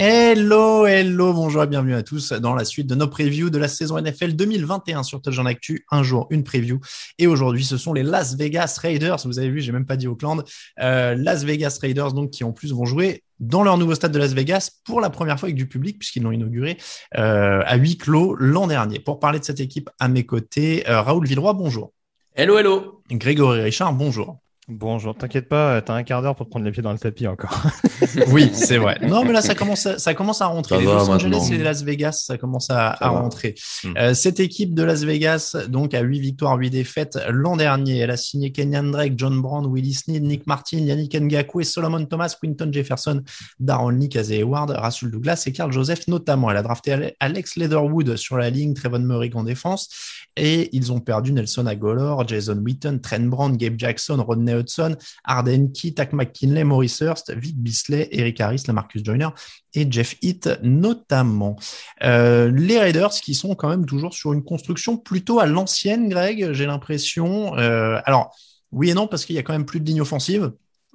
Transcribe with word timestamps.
Hello, 0.00 0.86
hello, 0.86 1.32
bonjour 1.32 1.64
et 1.64 1.66
bienvenue 1.66 1.94
à 1.94 2.04
tous 2.04 2.32
dans 2.32 2.54
la 2.54 2.64
suite 2.64 2.86
de 2.86 2.94
nos 2.94 3.08
previews 3.08 3.50
de 3.50 3.58
la 3.58 3.66
saison 3.66 4.00
NFL 4.00 4.34
2021 4.34 5.02
sur 5.02 5.20
Touchdown 5.20 5.48
Actu. 5.48 5.84
Un 5.90 6.04
jour, 6.04 6.28
une 6.30 6.44
preview. 6.44 6.78
Et 7.18 7.26
aujourd'hui, 7.26 7.64
ce 7.64 7.76
sont 7.76 7.92
les 7.92 8.04
Las 8.04 8.36
Vegas 8.36 8.78
Raiders. 8.80 9.18
Vous 9.24 9.40
avez 9.40 9.50
vu, 9.50 9.60
j'ai 9.60 9.72
même 9.72 9.86
pas 9.86 9.96
dit 9.96 10.06
Auckland. 10.06 10.44
Euh, 10.80 11.16
Las 11.16 11.42
Vegas 11.42 11.78
Raiders, 11.82 12.12
donc, 12.12 12.30
qui 12.30 12.44
en 12.44 12.52
plus 12.52 12.72
vont 12.72 12.84
jouer 12.84 13.24
dans 13.40 13.62
leur 13.62 13.78
nouveau 13.78 13.94
stade 13.94 14.12
de 14.12 14.18
Las 14.18 14.32
Vegas 14.32 14.70
pour 14.84 15.00
la 15.00 15.10
première 15.10 15.38
fois 15.38 15.46
avec 15.46 15.56
du 15.56 15.68
public 15.68 15.98
puisqu'ils 15.98 16.22
l'ont 16.22 16.32
inauguré 16.32 16.76
euh, 17.16 17.62
à 17.64 17.76
huis 17.76 17.96
clos 17.96 18.34
l'an 18.34 18.66
dernier. 18.66 18.98
Pour 18.98 19.20
parler 19.20 19.38
de 19.38 19.44
cette 19.44 19.60
équipe 19.60 19.90
à 19.98 20.08
mes 20.08 20.26
côtés, 20.26 20.88
euh, 20.88 21.02
Raoul 21.02 21.26
Villeroy, 21.26 21.52
bonjour. 21.54 21.92
Hello, 22.34 22.58
hello. 22.58 23.02
Grégory 23.10 23.62
Richard, 23.62 23.92
bonjour. 23.92 24.38
Bonjour, 24.70 25.16
t'inquiète 25.16 25.48
pas, 25.48 25.80
t'as 25.80 25.94
un 25.94 26.02
quart 26.02 26.20
d'heure 26.20 26.36
pour 26.36 26.44
te 26.44 26.50
prendre 26.50 26.66
les 26.66 26.70
pieds 26.72 26.82
dans 26.82 26.92
le 26.92 26.98
tapis 26.98 27.26
encore. 27.26 27.62
oui, 28.32 28.50
c'est 28.52 28.76
vrai. 28.76 28.98
Non, 29.00 29.24
mais 29.24 29.32
là, 29.32 29.40
ça 29.40 29.54
commence, 29.54 29.86
à, 29.86 29.98
ça 29.98 30.12
commence 30.12 30.42
à 30.42 30.46
rentrer. 30.46 30.74
Ça 30.74 30.80
les 30.82 30.86
Los 30.86 31.08
Angeles 31.08 31.48
et 31.50 31.56
les 31.56 31.64
Las 31.64 31.82
Vegas, 31.82 32.24
ça 32.26 32.36
commence 32.36 32.68
à, 32.68 32.74
Ça 32.98 33.06
à 33.06 33.10
va. 33.12 33.20
rentrer. 33.20 33.54
Mm. 33.82 33.88
Euh, 33.96 34.12
cette 34.12 34.40
équipe 34.40 34.74
de 34.74 34.82
Las 34.82 35.04
Vegas, 35.04 35.56
donc, 35.70 35.94
à 35.94 36.02
8 36.02 36.20
victoires, 36.20 36.58
8 36.58 36.68
défaites 36.68 37.18
l'an 37.30 37.56
dernier. 37.56 37.96
Elle 38.00 38.10
a 38.10 38.18
signé 38.18 38.52
Kenyan 38.52 38.84
Drake, 38.90 39.14
John 39.16 39.40
Brown, 39.40 39.64
Willie 39.72 39.94
Snead, 39.94 40.22
Nick 40.22 40.46
Martin, 40.46 40.76
Yannick 40.80 41.14
Ngakwe, 41.18 41.64
Solomon 41.64 42.04
Thomas, 42.04 42.36
Quinton 42.38 42.68
Jefferson, 42.70 43.22
Darren 43.60 43.98
Lee, 43.98 44.10
Kazay 44.10 44.40
Hayward, 44.40 44.70
Rasul 44.72 45.10
Douglas 45.10 45.44
et 45.46 45.52
Carl 45.52 45.72
Joseph 45.72 46.06
notamment. 46.08 46.50
Elle 46.50 46.58
a 46.58 46.62
drafté 46.62 46.92
Ale- 46.92 47.14
Alex 47.20 47.56
Leatherwood 47.56 48.16
sur 48.16 48.36
la 48.36 48.50
ligne, 48.50 48.74
Trevon 48.74 48.98
Murray 48.98 49.30
en 49.32 49.44
défense. 49.44 49.88
Et 50.36 50.68
ils 50.76 50.92
ont 50.92 51.00
perdu 51.00 51.32
Nelson 51.32 51.64
Agolor, 51.64 52.28
Jason 52.28 52.60
Witten, 52.62 53.00
Trent 53.00 53.20
Brown, 53.28 53.56
Gabe 53.56 53.74
Jackson, 53.78 54.22
Rodney 54.22 54.57
Hudson, 54.58 54.96
Arden 55.24 55.72
Key, 55.72 55.92
Tack 55.92 56.12
McKinley, 56.12 56.64
Maurice 56.64 57.00
Hurst, 57.00 57.34
Vic 57.34 57.56
Bisley, 57.56 58.08
Eric 58.12 58.40
Harris, 58.40 58.62
Lamarcus 58.66 59.02
Joyner 59.04 59.28
et 59.74 59.90
Jeff 59.90 60.16
Heath 60.22 60.48
notamment. 60.62 61.56
Euh, 62.02 62.50
les 62.50 62.78
Raiders 62.78 63.10
qui 63.10 63.34
sont 63.34 63.54
quand 63.54 63.68
même 63.68 63.86
toujours 63.86 64.14
sur 64.14 64.32
une 64.32 64.44
construction 64.44 64.96
plutôt 64.96 65.40
à 65.40 65.46
l'ancienne, 65.46 66.08
Greg, 66.08 66.52
j'ai 66.52 66.66
l'impression. 66.66 67.56
Euh, 67.58 68.00
alors, 68.04 68.34
oui 68.72 68.90
et 68.90 68.94
non, 68.94 69.06
parce 69.06 69.24
qu'il 69.24 69.36
y 69.36 69.38
a 69.38 69.42
quand 69.42 69.52
même 69.52 69.66
plus 69.66 69.80
de 69.80 69.86
ligne 69.86 70.00
offensive. 70.00 70.52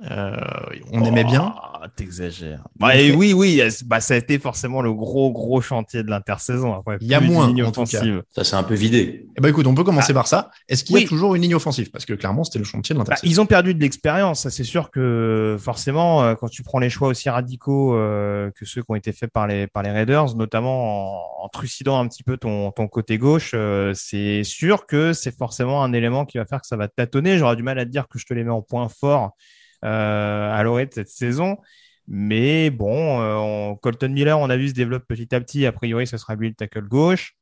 Euh, 0.10 0.36
on 0.92 1.04
aimait 1.06 1.24
bien. 1.24 1.54
Ah, 1.56 1.88
T'exagères. 1.96 2.64
Bah, 2.80 2.96
et 2.96 3.12
oui, 3.12 3.34
oui, 3.34 3.62
bah, 3.86 4.00
ça 4.00 4.14
a 4.16 4.18
été 4.18 4.40
forcément 4.40 4.82
le 4.82 4.94
gros, 4.94 5.32
gros 5.32 5.62
chantier 5.62 6.02
de 6.02 6.10
l'intersaison. 6.10 6.82
Il 7.02 7.08
y 7.08 7.14
a 7.14 7.20
plus 7.20 7.28
de 7.28 7.34
moins, 7.34 7.48
ligne 7.48 7.64
offensive. 7.64 8.24
Ça 8.34 8.44
s'est 8.44 8.56
un 8.56 8.64
peu 8.64 8.74
vidé. 8.74 9.28
Eh 9.38 9.42
ben, 9.42 9.50
écoute, 9.50 9.68
on 9.68 9.76
peut 9.76 9.84
commencer 9.84 10.14
par 10.14 10.28
ça. 10.28 10.50
Est-ce 10.68 10.84
qu'il 10.84 10.98
y 11.00 11.04
a 11.04 11.08
toujours 11.08 11.36
une 11.36 11.42
ligne 11.44 11.56
offensive? 11.56 11.92
Parce 11.92 12.06
que 12.06 12.14
clairement, 12.14 12.44
c'était 12.44 12.60
le 12.60 12.66
chantier 12.66 12.94
de 12.94 13.00
Bah, 13.00 13.06
l'intersaison. 13.08 13.32
ils 13.32 13.40
ont 13.42 13.46
perdu 13.46 13.74
de 13.76 13.82
l'expérience. 13.82 14.42
Ça, 14.42 14.50
C'est 14.50 14.64
sûr 14.64 14.92
que 14.92 15.58
forcément, 15.60 16.24
euh, 16.24 16.36
quand 16.36 16.48
tu 16.50 16.64
prends 16.64 16.80
les 16.80 16.90
choix 16.90 17.10
aussi 17.10 17.30
radicaux 17.30 17.96
euh, 17.96 18.50
que 18.52 18.66
ceux 18.66 18.82
qui 18.82 18.92
ont 18.92 18.96
été 18.96 19.12
faits 19.12 19.32
par 19.32 19.46
les 19.48 19.68
par 19.68 19.84
les 19.84 19.92
Raiders, 19.92 20.36
notamment 20.36 21.44
en, 21.44 21.46
en 21.46 21.50
trucidant 21.50 22.00
un 22.00 22.08
petit 22.08 22.24
peu 22.24 22.38
ton 22.38 22.72
ton 22.72 22.88
côté 22.88 23.18
gauche, 23.18 23.52
euh, 23.54 23.92
c'est 23.94 24.44
sûr 24.44 24.86
que 24.88 25.14
c'est 25.14 25.36
forcément 25.38 25.84
un 25.84 25.94
élément 25.94 26.26
qui 26.26 26.38
va 26.38 26.46
faire 26.46 26.62
que 26.62 26.68
ça 26.68 26.78
va 26.78 26.88
tâtonner. 26.88 27.38
J'aurais 27.38 27.56
du 27.58 27.64
mal 27.64 27.78
à 27.78 27.86
te 27.86 27.90
dire 27.92 28.08
que 28.08 28.18
je 28.20 28.26
te 28.26 28.34
les 28.34 28.44
mets 28.44 28.52
en 28.52 28.62
point 28.62 28.88
fort 28.90 29.36
à 29.84 30.62
l'orée 30.64 30.86
de 30.86 30.94
cette 30.94 31.10
saison. 31.10 31.58
Mais 32.08 32.70
bon, 32.70 33.22
euh, 33.22 33.36
on- 33.38 33.76
Colton 33.78 34.10
Miller, 34.10 34.38
on 34.40 34.50
a 34.50 34.58
vu 34.58 34.70
se 34.70 34.74
développe 34.74 35.06
petit 35.08 35.34
à 35.34 35.40
petit. 35.42 35.66
A 35.66 35.72
priori, 35.72 36.06
ce 36.08 36.18
sera 36.18 36.36
lui 36.36 36.50
le 36.50 36.56
tackle 36.56 36.88
gauche. 36.88 37.36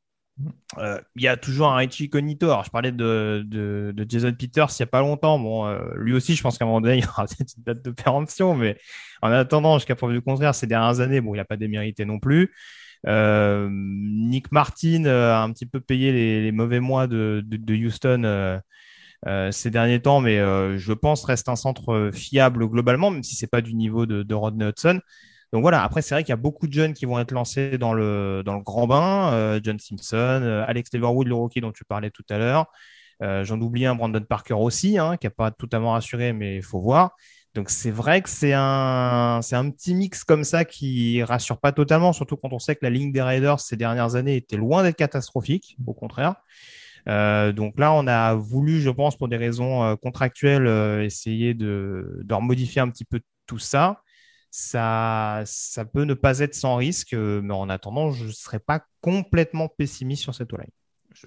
Euh, 0.78 1.00
Il 1.16 1.22
y 1.22 1.28
a 1.28 1.36
toujours 1.36 1.68
un 1.68 1.76
Richie 1.76 2.08
Cognito. 2.08 2.48
Je 2.64 2.70
parlais 2.70 2.92
de, 2.92 3.42
de, 3.46 4.04
Jason 4.08 4.32
Peters 4.32 4.68
il 4.70 4.82
n'y 4.82 4.84
a 4.84 4.86
pas 4.86 5.00
longtemps. 5.00 5.38
Bon, 5.38 5.66
euh, 5.66 5.78
lui 5.96 6.14
aussi, 6.14 6.34
je 6.34 6.42
pense 6.42 6.58
qu'à 6.58 6.64
un 6.64 6.68
moment 6.68 6.80
donné, 6.80 6.96
il 6.98 7.04
y 7.04 7.06
aura 7.06 7.26
peut-être 7.26 7.54
une 7.56 7.64
date 7.64 7.82
de 7.84 7.90
péremption. 7.90 8.54
Mais 8.54 8.78
en 9.22 9.30
attendant, 9.32 9.78
jusqu'à 9.78 9.94
preuve 9.96 10.12
du 10.12 10.22
contraire, 10.22 10.54
ces 10.54 10.66
dernières 10.66 11.00
années, 11.00 11.20
bon, 11.20 11.34
il 11.34 11.38
n'a 11.38 11.44
pas 11.44 11.56
démérité 11.56 12.04
non 12.04 12.18
plus. 12.18 12.52
Euh, 13.08 13.68
Nick 13.72 14.52
Martin 14.52 15.04
euh, 15.06 15.32
a 15.34 15.42
un 15.42 15.52
petit 15.52 15.66
peu 15.66 15.80
payé 15.80 16.12
les, 16.12 16.42
les 16.42 16.52
mauvais 16.52 16.78
mois 16.80 17.06
de, 17.08 17.42
de, 17.44 17.74
Houston 17.74 18.22
euh, 18.24 18.58
euh, 18.58 18.60
ces 19.52 19.70
derniers 19.70 20.00
temps, 20.00 20.20
mais 20.20 20.38
euh, 20.38 20.78
je 20.78 20.92
pense 20.92 21.24
reste 21.24 21.48
un 21.48 21.56
centre 21.56 21.92
euh, 21.92 22.12
fiable 22.12 22.66
globalement, 22.68 23.10
même 23.10 23.22
si 23.22 23.36
c'est 23.36 23.46
pas 23.46 23.60
du 23.60 23.74
niveau 23.74 24.06
de, 24.06 24.22
de 24.22 24.34
Rodney 24.34 24.68
Hudson. 24.68 25.00
Donc 25.52 25.62
voilà, 25.62 25.82
après 25.82 26.00
c'est 26.00 26.14
vrai 26.14 26.24
qu'il 26.24 26.30
y 26.30 26.32
a 26.32 26.36
beaucoup 26.36 26.66
de 26.66 26.72
jeunes 26.72 26.94
qui 26.94 27.04
vont 27.04 27.18
être 27.18 27.30
lancés 27.30 27.76
dans 27.76 27.92
le, 27.92 28.42
dans 28.44 28.54
le 28.54 28.62
grand 28.62 28.86
bain, 28.86 29.32
euh, 29.34 29.60
John 29.62 29.78
Simpson, 29.78 30.40
euh, 30.42 30.64
Alex 30.66 30.90
Leverwood, 30.94 31.28
le 31.28 31.34
rookie 31.34 31.60
dont 31.60 31.72
tu 31.72 31.84
parlais 31.84 32.10
tout 32.10 32.24
à 32.30 32.38
l'heure. 32.38 32.66
Euh, 33.22 33.44
J'en 33.44 33.60
oublie 33.60 33.84
un, 33.84 33.94
Brandon 33.94 34.22
Parker 34.22 34.54
aussi, 34.54 34.98
hein, 34.98 35.16
qui 35.18 35.26
n'a 35.26 35.30
pas 35.30 35.50
totalement 35.50 35.92
rassuré, 35.92 36.32
mais 36.32 36.56
il 36.56 36.62
faut 36.62 36.80
voir. 36.80 37.16
Donc 37.54 37.68
c'est 37.68 37.90
vrai 37.90 38.22
que 38.22 38.30
c'est 38.30 38.54
un, 38.54 39.40
un 39.52 39.70
petit 39.70 39.94
mix 39.94 40.24
comme 40.24 40.42
ça 40.42 40.64
qui 40.64 41.22
rassure 41.22 41.58
pas 41.60 41.70
totalement, 41.72 42.14
surtout 42.14 42.38
quand 42.38 42.52
on 42.52 42.58
sait 42.58 42.74
que 42.74 42.84
la 42.84 42.90
ligne 42.90 43.12
des 43.12 43.20
Raiders 43.20 43.60
ces 43.60 43.76
dernières 43.76 44.14
années 44.16 44.36
était 44.36 44.56
loin 44.56 44.82
d'être 44.82 44.96
catastrophique, 44.96 45.76
au 45.86 45.92
contraire. 45.92 46.36
Euh, 47.08 47.52
donc 47.52 47.78
là, 47.78 47.92
on 47.92 48.06
a 48.06 48.34
voulu, 48.34 48.80
je 48.80 48.90
pense, 48.90 49.16
pour 49.16 49.28
des 49.28 49.36
raisons 49.36 49.82
euh, 49.84 49.96
contractuelles, 49.96 50.66
euh, 50.66 51.04
essayer 51.04 51.54
de, 51.54 52.20
de 52.22 52.34
remodifier 52.34 52.80
un 52.80 52.90
petit 52.90 53.04
peu 53.04 53.20
tout 53.46 53.58
ça. 53.58 54.02
Ça, 54.50 55.42
ça 55.46 55.84
peut 55.84 56.04
ne 56.04 56.14
pas 56.14 56.40
être 56.40 56.54
sans 56.54 56.76
risque, 56.76 57.14
mais 57.14 57.54
en 57.54 57.68
attendant, 57.70 58.10
je 58.12 58.26
ne 58.26 58.30
serais 58.32 58.60
pas 58.60 58.84
complètement 59.00 59.68
pessimiste 59.68 60.22
sur 60.22 60.34
cette 60.34 60.52
line. 60.52 60.70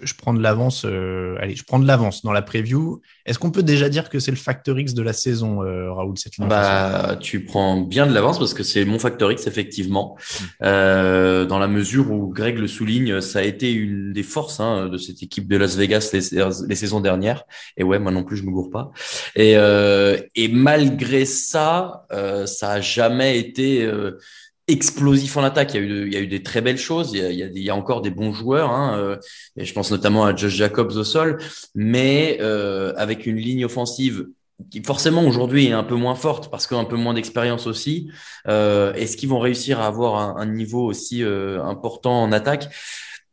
Je, 0.01 0.13
prends 0.13 0.33
de 0.33 0.41
l'avance. 0.41 0.85
euh, 0.85 1.37
allez, 1.39 1.55
je 1.55 1.63
prends 1.63 1.79
de 1.79 1.87
l'avance 1.87 2.23
dans 2.23 2.31
la 2.31 2.41
preview. 2.41 3.01
Est-ce 3.25 3.39
qu'on 3.39 3.51
peut 3.51 3.63
déjà 3.63 3.89
dire 3.89 4.09
que 4.09 4.19
c'est 4.19 4.31
le 4.31 4.37
facteur 4.37 4.79
X 4.79 4.93
de 4.93 5.01
la 5.01 5.13
saison, 5.13 5.63
euh, 5.63 5.91
Raoul 5.91 6.17
C'est 6.17 6.37
une 6.37 6.47
Bah, 6.47 7.17
tu 7.19 7.43
prends 7.43 7.81
bien 7.81 8.07
de 8.07 8.13
l'avance 8.13 8.39
parce 8.39 8.53
que 8.53 8.63
c'est 8.63 8.85
mon 8.85 8.99
facteur 8.99 9.31
X, 9.31 9.47
effectivement. 9.47 10.17
Euh, 10.63 11.45
dans 11.45 11.59
la 11.59 11.67
mesure 11.67 12.11
où 12.11 12.31
Greg 12.33 12.57
le 12.57 12.67
souligne, 12.67 13.21
ça 13.21 13.39
a 13.39 13.43
été 13.43 13.71
une 13.71 14.13
des 14.13 14.23
forces 14.23 14.59
hein, 14.59 14.87
de 14.89 14.97
cette 14.97 15.23
équipe 15.23 15.47
de 15.47 15.57
Las 15.57 15.75
Vegas 15.75 16.11
les, 16.13 16.21
les 16.67 16.75
saisons 16.75 16.99
dernières. 16.99 17.43
Et 17.77 17.83
ouais, 17.83 17.99
moi 17.99 18.11
non 18.11 18.23
plus, 18.23 18.37
je 18.37 18.43
me 18.43 18.51
gourre 18.51 18.69
pas. 18.69 18.91
Et, 19.35 19.53
euh, 19.57 20.17
et 20.35 20.47
malgré 20.47 21.25
ça, 21.25 22.05
euh, 22.11 22.45
ça 22.45 22.71
a 22.71 22.81
jamais 22.81 23.39
été 23.39 23.83
euh, 23.83 24.19
explosif 24.67 25.37
en 25.37 25.43
attaque. 25.43 25.73
Il 25.73 25.81
y 25.81 25.83
a 25.83 25.87
eu, 25.87 26.11
il 26.11 26.29
des 26.29 26.43
très 26.43 26.61
belles 26.61 26.77
choses. 26.77 27.11
Il 27.13 27.59
y 27.59 27.69
a, 27.69 27.75
encore 27.75 28.01
des 28.01 28.09
bons 28.09 28.33
joueurs. 28.33 28.71
Hein, 28.71 28.97
euh, 28.97 29.17
et 29.57 29.65
je 29.65 29.73
pense 29.73 29.91
notamment 29.91 30.25
à 30.25 30.35
Josh 30.35 30.55
Jacobs 30.55 30.91
au 30.91 31.03
sol, 31.03 31.39
mais 31.75 32.37
euh, 32.41 32.93
avec 32.97 33.25
une 33.25 33.37
ligne 33.37 33.65
offensive 33.65 34.27
qui 34.71 34.81
forcément 34.81 35.25
aujourd'hui 35.25 35.67
est 35.67 35.73
un 35.73 35.83
peu 35.83 35.95
moins 35.95 36.15
forte 36.15 36.49
parce 36.49 36.65
qu'un 36.65 36.85
peu 36.85 36.95
moins 36.95 37.13
d'expérience 37.13 37.67
aussi. 37.67 38.09
Euh, 38.47 38.93
Est-ce 38.93 39.17
qu'ils 39.17 39.29
vont 39.29 39.39
réussir 39.39 39.79
à 39.81 39.87
avoir 39.87 40.37
un, 40.37 40.45
niveau 40.45 40.85
aussi 40.85 41.23
euh, 41.23 41.61
important 41.63 42.23
en 42.23 42.31
attaque? 42.31 42.73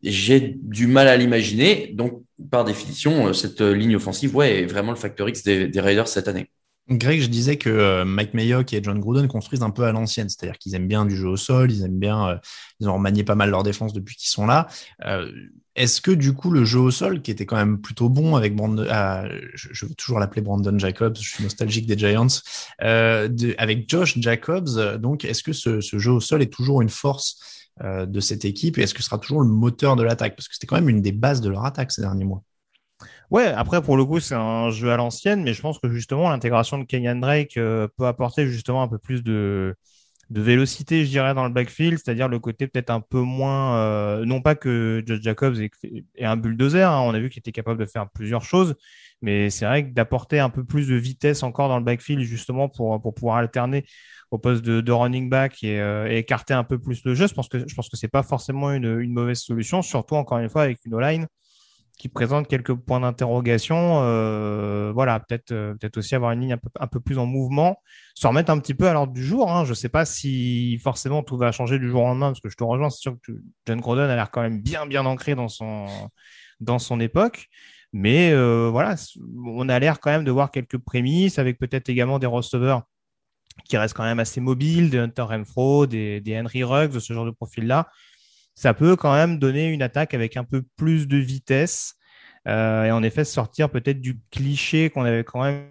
J'ai 0.02 0.56
du 0.60 0.88
mal 0.88 1.06
à 1.06 1.16
l'imaginer. 1.16 1.92
Donc, 1.94 2.22
par 2.50 2.64
définition, 2.64 3.32
cette 3.32 3.60
ligne 3.60 3.94
offensive, 3.94 4.34
ouais, 4.34 4.62
est 4.62 4.66
vraiment 4.66 4.90
le 4.90 4.96
facteur 4.96 5.28
X 5.28 5.44
des, 5.44 5.68
des 5.68 5.80
Raiders 5.80 6.08
cette 6.08 6.26
année. 6.26 6.50
Greg, 6.88 7.20
je 7.22 7.28
disais 7.28 7.56
que 7.56 7.70
euh, 7.70 8.04
Mike 8.04 8.34
Mayock 8.34 8.72
et 8.72 8.82
John 8.82 8.98
Gruden 8.98 9.28
construisent 9.28 9.62
un 9.62 9.70
peu 9.70 9.84
à 9.84 9.92
l'ancienne, 9.92 10.28
c'est-à-dire 10.28 10.58
qu'ils 10.58 10.74
aiment 10.74 10.88
bien 10.88 11.06
du 11.06 11.16
jeu 11.16 11.28
au 11.28 11.36
sol, 11.36 11.70
ils 11.70 11.84
aiment 11.84 11.98
bien, 11.98 12.28
euh, 12.28 12.36
ils 12.80 12.88
ont 12.88 12.94
remanié 12.94 13.24
pas 13.24 13.36
mal 13.36 13.50
leur 13.50 13.62
défense 13.62 13.92
depuis 13.92 14.16
qu'ils 14.16 14.28
sont 14.30 14.46
là. 14.46 14.66
Euh, 15.04 15.30
Est-ce 15.76 16.00
que 16.00 16.10
du 16.10 16.34
coup 16.34 16.50
le 16.50 16.64
jeu 16.64 16.80
au 16.80 16.90
sol, 16.90 17.22
qui 17.22 17.30
était 17.30 17.46
quand 17.46 17.56
même 17.56 17.80
plutôt 17.80 18.08
bon 18.08 18.34
avec 18.36 18.56
Brandon, 18.56 18.84
ah, 18.90 19.24
je, 19.54 19.68
je 19.72 19.86
veux 19.86 19.94
toujours 19.94 20.18
l'appeler 20.18 20.42
Brandon 20.42 20.76
Jacobs, 20.78 21.16
je 21.18 21.28
suis 21.30 21.42
nostalgique 21.44 21.86
des 21.86 21.96
Giants, 21.96 22.26
euh, 22.82 23.28
avec 23.58 23.88
Josh 23.88 24.18
Jacobs, 24.18 24.68
euh, 24.76 24.98
donc 24.98 25.24
est-ce 25.24 25.42
que 25.42 25.52
ce, 25.52 25.80
ce 25.80 25.98
jeu 25.98 26.10
au 26.10 26.20
sol 26.20 26.42
est 26.42 26.52
toujours 26.52 26.82
une 26.82 26.90
force 26.90 27.68
euh, 27.82 28.06
de 28.06 28.20
cette 28.20 28.44
équipe 28.44 28.76
et 28.76 28.82
est-ce 28.82 28.92
que 28.92 29.00
ce 29.02 29.06
sera 29.06 29.18
toujours 29.18 29.40
le 29.40 29.48
moteur 29.48 29.96
de 29.96 30.02
l'attaque? 30.02 30.36
Parce 30.36 30.48
que 30.48 30.54
c'était 30.54 30.66
quand 30.66 30.76
même 30.76 30.88
une 30.90 31.00
des 31.00 31.12
bases 31.12 31.40
de 31.40 31.48
leur 31.48 31.64
attaque 31.64 31.92
ces 31.92 32.02
derniers 32.02 32.24
mois. 32.24 32.42
Ouais, 33.30 33.46
après, 33.46 33.82
pour 33.82 33.96
le 33.96 34.04
coup, 34.04 34.20
c'est 34.20 34.34
un 34.34 34.70
jeu 34.70 34.90
à 34.90 34.96
l'ancienne, 34.96 35.42
mais 35.42 35.54
je 35.54 35.62
pense 35.62 35.78
que 35.78 35.90
justement, 35.90 36.28
l'intégration 36.30 36.78
de 36.78 36.84
Kenyan 36.84 37.16
Drake 37.16 37.56
euh, 37.56 37.88
peut 37.96 38.06
apporter 38.06 38.46
justement 38.46 38.82
un 38.82 38.88
peu 38.88 38.98
plus 38.98 39.22
de 39.22 39.74
de 40.32 40.40
vélocité, 40.40 41.04
je 41.04 41.10
dirais, 41.10 41.34
dans 41.34 41.44
le 41.44 41.50
backfield, 41.52 41.98
c'est-à-dire 41.98 42.26
le 42.28 42.38
côté 42.38 42.66
peut-être 42.66 42.90
un 42.90 43.00
peu 43.00 43.20
moins, 43.20 43.76
euh, 43.76 44.24
non 44.24 44.40
pas 44.40 44.54
que 44.54 45.02
Josh 45.06 45.20
Jacobs 45.20 45.56
est, 45.60 45.70
un 46.20 46.36
bulldozer, 46.36 46.90
hein, 46.90 47.02
on 47.02 47.12
a 47.12 47.18
vu 47.18 47.28
qu'il 47.28 47.40
était 47.40 47.52
capable 47.52 47.78
de 47.78 47.86
faire 47.86 48.08
plusieurs 48.10 48.42
choses, 48.42 48.74
mais 49.20 49.50
c'est 49.50 49.66
vrai 49.66 49.84
que 49.84 49.92
d'apporter 49.92 50.38
un 50.40 50.48
peu 50.50 50.64
plus 50.64 50.88
de 50.88 50.94
vitesse 50.94 51.42
encore 51.42 51.68
dans 51.68 51.78
le 51.78 51.84
backfield, 51.84 52.22
justement, 52.22 52.68
pour, 52.70 53.00
pour 53.02 53.14
pouvoir 53.14 53.36
alterner 53.36 53.84
au 54.30 54.38
poste 54.38 54.64
de, 54.64 54.92
running 54.92 55.28
back 55.28 55.58
euh, 55.64 56.06
et, 56.08 56.18
écarter 56.18 56.54
un 56.54 56.64
peu 56.64 56.78
plus 56.78 57.04
le 57.04 57.14
jeu, 57.14 57.26
je 57.26 57.34
pense 57.34 57.48
que 57.48 57.68
je 57.68 57.74
pense 57.74 57.90
que 57.90 57.98
c'est 57.98 58.08
pas 58.08 58.22
forcément 58.22 58.72
une, 58.72 59.00
une, 59.00 59.12
mauvaise 59.12 59.40
solution, 59.40 59.82
surtout 59.82 60.14
encore 60.14 60.38
une 60.38 60.48
fois 60.48 60.62
avec 60.62 60.78
une 60.86 60.94
O-line 60.94 61.26
qui 62.02 62.08
présente 62.08 62.48
quelques 62.48 62.74
points 62.74 62.98
d'interrogation. 62.98 64.00
Euh, 64.02 64.90
voilà, 64.92 65.20
peut-être 65.20 65.52
euh, 65.52 65.74
peut-être 65.74 65.98
aussi 65.98 66.16
avoir 66.16 66.32
une 66.32 66.40
ligne 66.40 66.54
un 66.54 66.58
peu, 66.58 66.68
un 66.80 66.88
peu, 66.88 66.98
plus 66.98 67.16
en 67.16 67.26
mouvement, 67.26 67.76
se 68.16 68.26
remettre 68.26 68.50
un 68.50 68.58
petit 68.58 68.74
peu 68.74 68.88
à 68.88 68.92
l'ordre 68.92 69.12
du 69.12 69.24
jour. 69.24 69.52
Hein. 69.52 69.64
Je 69.64 69.70
ne 69.70 69.74
sais 69.76 69.88
pas 69.88 70.04
si 70.04 70.80
forcément 70.82 71.22
tout 71.22 71.36
va 71.36 71.52
changer 71.52 71.78
du 71.78 71.88
jour 71.88 72.02
au 72.02 72.06
lendemain, 72.06 72.30
parce 72.30 72.40
que 72.40 72.48
je 72.48 72.56
te 72.56 72.64
rejoins, 72.64 72.90
c'est 72.90 73.02
sûr 73.02 73.14
que 73.24 73.30
John 73.68 73.80
Groden 73.80 74.10
a 74.10 74.16
l'air 74.16 74.32
quand 74.32 74.42
même 74.42 74.60
bien 74.60 74.84
bien 74.84 75.06
ancré 75.06 75.36
dans 75.36 75.46
son 75.46 75.86
dans 76.58 76.80
son 76.80 76.98
époque. 76.98 77.46
Mais 77.92 78.32
euh, 78.32 78.68
voilà, 78.68 78.96
on 79.46 79.68
a 79.68 79.78
l'air 79.78 80.00
quand 80.00 80.10
même 80.10 80.24
de 80.24 80.32
voir 80.32 80.50
quelques 80.50 80.78
prémices, 80.78 81.38
avec 81.38 81.56
peut-être 81.56 81.88
également 81.88 82.18
des 82.18 82.26
receveurs 82.26 82.82
qui 83.64 83.76
restent 83.76 83.94
quand 83.94 84.02
même 84.02 84.18
assez 84.18 84.40
mobiles, 84.40 84.90
des 84.90 84.98
Hunter 84.98 85.22
Renfro, 85.22 85.86
des, 85.86 86.20
des 86.20 86.36
Henry 86.36 86.64
Ruggs, 86.64 86.98
ce 86.98 87.12
genre 87.12 87.26
de 87.26 87.30
profil-là 87.30 87.88
ça 88.54 88.74
peut 88.74 88.96
quand 88.96 89.12
même 89.12 89.38
donner 89.38 89.68
une 89.68 89.82
attaque 89.82 90.14
avec 90.14 90.36
un 90.36 90.44
peu 90.44 90.62
plus 90.76 91.08
de 91.08 91.16
vitesse 91.16 91.94
euh, 92.48 92.84
et 92.84 92.90
en 92.90 93.02
effet 93.02 93.24
sortir 93.24 93.70
peut-être 93.70 94.00
du 94.00 94.20
cliché 94.30 94.90
qu'on 94.90 95.04
avait 95.04 95.24
quand 95.24 95.42
même 95.42 95.68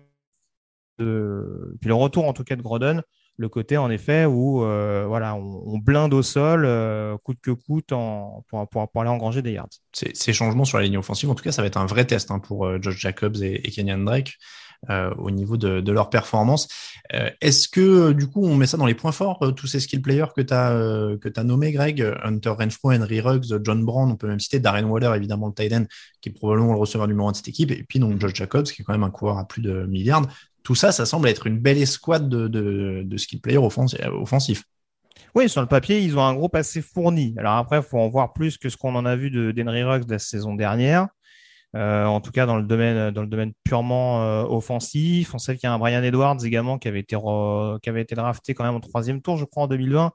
puis 0.97 1.89
le 1.89 1.93
retour 1.93 2.27
en 2.27 2.33
tout 2.33 2.43
cas 2.43 2.55
de 2.55 2.61
Groden 2.61 3.01
le 3.37 3.49
côté 3.49 3.77
en 3.77 3.89
effet 3.89 4.25
où 4.25 4.63
euh, 4.63 5.05
voilà 5.07 5.35
on, 5.35 5.79
blinde 5.79 6.13
au 6.13 6.21
sol 6.21 6.63
euh, 6.63 7.17
coûte 7.23 7.39
que 7.41 7.51
coûte 7.51 7.87
pour, 7.87 8.69
pour, 8.69 9.01
aller 9.01 9.09
engranger 9.09 9.41
des 9.41 9.53
yards. 9.53 9.69
Ces, 9.93 10.33
changements 10.33 10.65
sur 10.65 10.77
la 10.77 10.83
ligne 10.83 10.97
offensive, 10.97 11.29
en 11.29 11.33
tout 11.33 11.43
cas, 11.43 11.51
ça 11.51 11.63
va 11.63 11.67
être 11.67 11.77
un 11.77 11.87
vrai 11.87 12.05
test 12.05 12.29
hein, 12.29 12.37
pour 12.37 12.79
Josh 12.81 12.97
Jacobs 12.97 13.37
et, 13.41 13.67
et 13.67 13.71
Kenyan 13.71 13.97
Drake. 13.99 14.37
Euh, 14.89 15.13
au 15.19 15.29
niveau 15.29 15.57
de, 15.57 15.79
de 15.79 15.91
leur 15.91 16.09
performance. 16.09 16.67
Euh, 17.13 17.29
est-ce 17.39 17.67
que 17.67 18.13
du 18.13 18.25
coup 18.25 18.43
on 18.43 18.55
met 18.55 18.65
ça 18.65 18.77
dans 18.77 18.87
les 18.87 18.95
points 18.95 19.11
forts, 19.11 19.37
euh, 19.43 19.51
tous 19.51 19.67
ces 19.67 19.79
skill 19.79 20.01
players 20.01 20.33
que 20.35 20.41
tu 20.41 20.55
as, 20.55 20.71
as 21.39 21.43
nommés, 21.43 21.71
Greg? 21.71 22.03
Hunter 22.23 22.49
Renfro, 22.49 22.91
Henry 22.91 23.21
Ruggs, 23.21 23.63
John 23.63 23.85
Brown, 23.85 24.09
on 24.09 24.15
peut 24.15 24.27
même 24.27 24.39
citer 24.39 24.59
Darren 24.59 24.85
Waller, 24.85 25.11
évidemment 25.15 25.45
le 25.45 25.53
tight 25.53 25.71
end, 25.71 25.85
qui 26.19 26.29
est 26.29 26.31
probablement 26.31 26.73
le 26.73 26.79
receveur 26.79 27.07
numéro 27.07 27.27
un 27.27 27.31
de 27.31 27.35
cette 27.35 27.47
équipe, 27.47 27.69
et 27.69 27.83
puis 27.87 27.99
donc 27.99 28.19
Josh 28.19 28.33
Jacobs, 28.33 28.65
qui 28.65 28.81
est 28.81 28.83
quand 28.83 28.93
même 28.93 29.03
un 29.03 29.11
coureur 29.11 29.37
à 29.37 29.47
plus 29.47 29.61
de 29.61 29.85
milliards. 29.85 30.25
Tout 30.63 30.73
ça, 30.73 30.91
ça 30.91 31.05
semble 31.05 31.27
être 31.27 31.45
une 31.45 31.59
belle 31.59 31.77
escouade 31.77 32.27
de, 32.27 32.47
de, 32.47 33.03
de 33.05 33.17
skill 33.17 33.39
players 33.39 33.59
offensifs. 33.59 34.63
Oui, 35.35 35.47
sur 35.47 35.61
le 35.61 35.67
papier, 35.67 35.99
ils 36.01 36.17
ont 36.17 36.23
un 36.23 36.33
groupe 36.33 36.55
assez 36.55 36.81
fourni. 36.81 37.35
Alors 37.37 37.53
après, 37.53 37.77
il 37.77 37.83
faut 37.83 37.99
en 37.99 38.09
voir 38.09 38.33
plus 38.33 38.57
que 38.57 38.67
ce 38.67 38.77
qu'on 38.77 38.95
en 38.95 39.05
a 39.05 39.15
vu 39.15 39.29
de 39.29 39.51
d'Henry 39.51 39.83
Ruggs 39.83 40.09
la 40.09 40.17
saison 40.17 40.55
dernière. 40.55 41.07
Euh, 41.73 42.05
en 42.05 42.19
tout 42.19 42.31
cas 42.31 42.45
dans 42.45 42.57
le 42.57 42.63
domaine 42.63 43.11
dans 43.11 43.21
le 43.21 43.27
domaine 43.27 43.53
purement 43.63 44.23
euh, 44.23 44.43
offensif. 44.43 45.33
On 45.33 45.37
sait 45.37 45.55
qu'il 45.55 45.67
y 45.67 45.71
a 45.71 45.73
un 45.73 45.79
Brian 45.79 46.03
Edwards 46.03 46.43
également 46.43 46.77
qui 46.77 46.87
avait 46.89 46.99
été 46.99 47.15
qui 47.15 47.89
avait 47.89 48.01
été 48.01 48.15
drafté 48.15 48.53
quand 48.53 48.65
même 48.65 48.75
au 48.75 48.79
troisième 48.79 49.21
tour, 49.21 49.37
je 49.37 49.45
crois, 49.45 49.63
en 49.63 49.67
2020. 49.67 50.11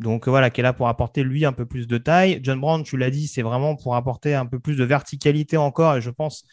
Donc 0.00 0.28
voilà, 0.28 0.50
qui 0.50 0.60
est 0.60 0.64
là 0.64 0.72
pour 0.72 0.88
apporter 0.88 1.22
lui 1.22 1.44
un 1.44 1.52
peu 1.52 1.66
plus 1.66 1.86
de 1.86 1.98
taille. 1.98 2.40
John 2.42 2.60
Brown, 2.60 2.82
tu 2.82 2.96
l'as 2.96 3.10
dit, 3.10 3.28
c'est 3.28 3.42
vraiment 3.42 3.76
pour 3.76 3.96
apporter 3.96 4.34
un 4.34 4.46
peu 4.46 4.58
plus 4.58 4.76
de 4.76 4.84
verticalité 4.84 5.56
encore 5.58 5.96
et 5.96 6.00
je 6.00 6.10
pense 6.10 6.44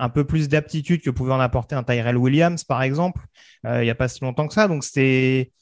un 0.00 0.08
peu 0.08 0.26
plus 0.26 0.48
d'aptitude 0.48 1.02
que 1.02 1.10
pouvait 1.10 1.32
en 1.32 1.40
apporter 1.40 1.76
un 1.76 1.84
Tyrell 1.84 2.16
Williams 2.16 2.64
par 2.64 2.82
exemple. 2.82 3.22
Euh, 3.66 3.82
il 3.82 3.84
n'y 3.84 3.90
a 3.90 3.94
pas 3.94 4.08
si 4.08 4.20
longtemps 4.22 4.48
que 4.48 4.54
ça, 4.54 4.66
donc 4.66 4.82
c'est 4.82 5.52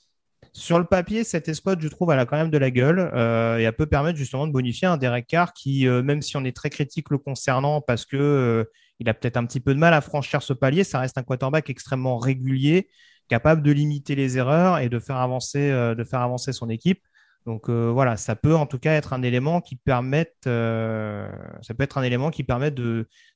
sur 0.53 0.79
le 0.79 0.85
papier, 0.85 1.25
cette 1.25 1.49
escouade, 1.49 1.81
je 1.81 1.89
trouve, 1.89 2.13
elle 2.13 2.19
a 2.19 2.27
quand 2.27 2.37
même 2.37 2.51
de 2.51 2.59
la 2.59 2.71
gueule 2.71 3.11
euh, 3.15 3.59
et 3.59 3.63
elle 3.63 3.73
peut 3.73 3.87
permettre 3.87 4.19
justement 4.19 4.47
de 4.47 4.53
bonifier 4.53 4.87
un 4.87 4.97
Derek 4.97 5.27
Carr 5.27 5.53
qui, 5.53 5.87
euh, 5.87 6.03
même 6.03 6.23
si 6.23 6.37
on 6.37 6.45
est 6.45 6.57
très 6.57 6.71
critique 6.71 7.11
le 7.11 7.19
concernant 7.19 7.81
parce 7.81 8.05
que 8.05 8.17
euh, 8.17 8.65
il 9.01 9.09
a 9.09 9.15
peut-être 9.15 9.37
un 9.37 9.47
petit 9.47 9.61
peu 9.61 9.75
de 9.75 9.79
mal 9.79 9.95
à 9.95 10.01
franchir 10.01 10.43
ce 10.43 10.53
palier, 10.53 10.85
ça 10.85 10.99
reste 10.99 11.19
un 11.19 11.23
quarterback 11.23 11.71
extrêmement 11.71 12.19
régulier, 12.19 12.89
capable 13.29 13.63
de 13.63 13.71
limiter 13.71 14.15
les 14.15 14.39
erreurs 14.39 14.79
et 14.79 14.89
de 14.89 14.99
faire 14.99 15.17
avancer, 15.17 15.71
de 15.71 16.05
faire 16.05 16.29
son 16.39 16.69
équipe. 16.69 17.03
Donc 17.47 17.71
voilà, 17.71 18.17
ça 18.17 18.35
peut 18.35 18.57
en 18.57 18.67
tout 18.67 18.81
cas 18.81 18.95
être 18.95 19.13
un 19.13 19.23
élément 19.23 19.61
qui 19.61 19.77
permette, 19.77 20.35
permet 20.43 22.11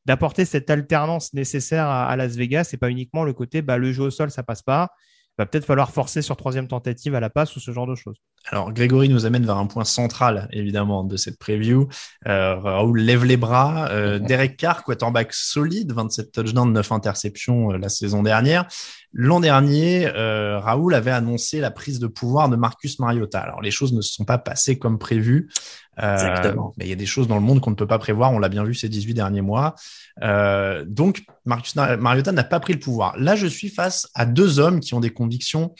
d'apporter 0.04 0.44
cette 0.44 0.68
alternance 0.68 1.32
nécessaire 1.32 1.86
à, 1.86 2.16
Las 2.16 2.34
Vegas 2.34 2.70
et 2.72 2.76
pas 2.76 2.90
uniquement 2.90 3.22
le 3.22 3.32
côté, 3.32 3.62
bah, 3.62 3.78
le 3.78 3.92
jeu 3.92 4.02
au 4.02 4.10
sol, 4.10 4.32
ça 4.32 4.42
passe 4.42 4.62
pas 4.62 4.90
va 5.38 5.46
peut-être 5.46 5.64
falloir 5.64 5.90
forcer 5.90 6.22
sur 6.22 6.36
troisième 6.36 6.68
tentative 6.68 7.14
à 7.14 7.20
la 7.20 7.30
passe 7.30 7.56
ou 7.56 7.60
ce 7.60 7.70
genre 7.70 7.86
de 7.86 7.94
choses. 7.94 8.16
Alors, 8.50 8.72
Grégory 8.72 9.08
nous 9.08 9.24
amène 9.24 9.46
vers 9.46 9.56
un 9.56 9.66
point 9.66 9.84
central, 9.84 10.48
évidemment, 10.52 11.04
de 11.04 11.16
cette 11.16 11.38
preview. 11.38 11.88
Euh, 12.26 12.56
Raoul 12.56 13.00
lève 13.00 13.24
les 13.24 13.36
bras. 13.36 13.88
Euh, 13.90 14.18
Derek 14.18 14.56
Carr, 14.56 14.82
quarterback 14.82 15.32
solide, 15.32 15.92
27 15.92 16.32
touchdowns, 16.32 16.72
9 16.72 16.92
interceptions 16.92 17.72
euh, 17.72 17.78
la 17.78 17.88
saison 17.88 18.22
dernière. 18.22 18.66
L'an 19.12 19.40
dernier, 19.40 20.08
Raoul 20.08 20.94
avait 20.94 21.10
annoncé 21.10 21.60
la 21.60 21.70
prise 21.70 21.98
de 21.98 22.06
pouvoir 22.06 22.48
de 22.48 22.56
Marcus 22.56 22.98
Mariota. 22.98 23.40
Alors, 23.40 23.60
les 23.60 23.70
choses 23.70 23.92
ne 23.92 24.00
se 24.00 24.14
sont 24.14 24.24
pas 24.24 24.38
passées 24.38 24.78
comme 24.78 24.98
prévu. 24.98 25.50
Euh, 26.00 26.54
mais 26.78 26.86
il 26.86 26.88
y 26.88 26.92
a 26.92 26.96
des 26.96 27.06
choses 27.06 27.28
dans 27.28 27.34
le 27.34 27.42
monde 27.42 27.60
qu'on 27.60 27.70
ne 27.70 27.76
peut 27.76 27.86
pas 27.86 27.98
prévoir. 27.98 28.32
On 28.32 28.38
l'a 28.38 28.48
bien 28.48 28.64
vu 28.64 28.74
ces 28.74 28.88
18 28.88 29.14
derniers 29.14 29.42
mois. 29.42 29.74
Euh, 30.22 30.84
donc, 30.86 31.24
Marcus 31.44 31.74
Mariota 31.76 32.32
n'a 32.32 32.44
pas 32.44 32.60
pris 32.60 32.72
le 32.72 32.78
pouvoir. 32.78 33.14
Là, 33.18 33.36
je 33.36 33.46
suis 33.46 33.68
face 33.68 34.08
à 34.14 34.24
deux 34.24 34.58
hommes 34.58 34.80
qui 34.80 34.94
ont 34.94 35.00
des 35.00 35.10
convictions 35.10 35.74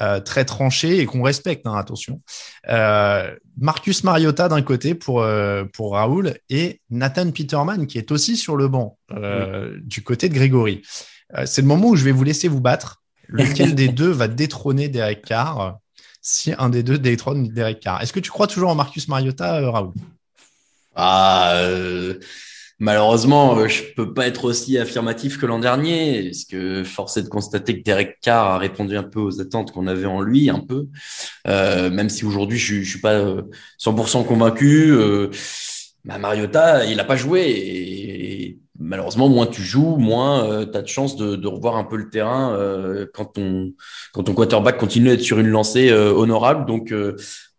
euh, 0.00 0.20
très 0.20 0.44
tranchées 0.44 0.98
et 0.98 1.06
qu'on 1.06 1.22
respecte, 1.22 1.66
hein, 1.66 1.74
attention. 1.74 2.20
Euh, 2.68 3.34
Marcus 3.56 4.04
Mariota 4.04 4.48
d'un 4.48 4.62
côté 4.62 4.94
pour, 4.94 5.22
euh, 5.22 5.64
pour 5.72 5.94
Raoul 5.94 6.34
et 6.50 6.80
Nathan 6.88 7.32
Peterman 7.32 7.86
qui 7.88 7.98
est 7.98 8.12
aussi 8.12 8.36
sur 8.36 8.56
le 8.56 8.68
banc 8.68 8.96
du 9.82 10.02
côté 10.04 10.28
de 10.28 10.34
Grégory. 10.34 10.82
C'est 11.46 11.62
le 11.62 11.66
moment 11.66 11.88
où 11.88 11.96
je 11.96 12.04
vais 12.04 12.12
vous 12.12 12.22
laisser 12.22 12.46
vous 12.46 12.60
battre. 12.60 13.02
Lequel 13.26 13.74
des 13.74 13.88
deux 13.88 14.10
va 14.10 14.28
détrôner 14.28 14.88
Derek 14.88 15.22
Carr 15.22 15.78
si 16.28 16.52
un 16.58 16.68
des 16.68 16.82
deux 16.82 16.98
détrône 16.98 17.48
Derek 17.48 17.80
Carr 17.80 18.02
Est-ce 18.02 18.12
que 18.12 18.20
tu 18.20 18.30
crois 18.30 18.46
toujours 18.46 18.68
en 18.68 18.74
Marcus 18.74 19.08
Mariota, 19.08 19.70
Raoul? 19.70 19.94
Ah, 20.94 21.54
Malheureusement, 22.80 23.58
euh, 23.58 23.66
je 23.66 23.82
peux 23.96 24.14
pas 24.14 24.28
être 24.28 24.44
aussi 24.44 24.78
affirmatif 24.78 25.38
que 25.38 25.46
l'an 25.46 25.58
dernier, 25.58 26.24
parce 26.24 26.44
que 26.44 26.84
force 26.84 27.16
est 27.16 27.24
de 27.24 27.28
constater 27.28 27.78
que 27.78 27.82
Derek 27.82 28.18
Carr 28.20 28.46
a 28.46 28.58
répondu 28.58 28.96
un 28.96 29.02
peu 29.02 29.18
aux 29.18 29.40
attentes 29.40 29.72
qu'on 29.72 29.88
avait 29.88 30.06
en 30.06 30.20
lui, 30.20 30.48
un 30.48 30.60
peu. 30.60 30.86
Euh, 31.48 31.90
même 31.90 32.08
si 32.08 32.24
aujourd'hui 32.24 32.58
je, 32.58 32.82
je 32.82 32.88
suis 32.88 33.00
pas 33.00 33.18
100% 33.80 34.20
euh, 34.20 34.24
convaincu. 34.24 34.92
Euh, 34.92 35.28
bah 36.04 36.18
Mariota, 36.18 36.84
il 36.84 37.00
a 37.00 37.04
pas 37.04 37.16
joué. 37.16 38.58
Malheureusement, 38.78 39.28
moins 39.28 39.46
tu 39.46 39.62
joues, 39.62 39.96
moins 39.96 40.44
euh, 40.44 40.66
tu 40.66 40.76
as 40.78 40.82
de 40.82 40.88
chance 40.88 41.16
de, 41.16 41.36
de, 41.36 41.48
revoir 41.48 41.76
un 41.76 41.84
peu 41.84 41.96
le 41.96 42.10
terrain 42.10 42.56
quand 43.14 43.26
ton 43.26 43.72
quand 44.12 44.22
ton 44.22 44.34
quarterback 44.34 44.78
continue 44.78 45.10
à 45.10 45.14
être 45.14 45.22
sur 45.22 45.38
une 45.38 45.48
lancée 45.48 45.92
honorable. 45.92 46.66
Donc 46.66 46.92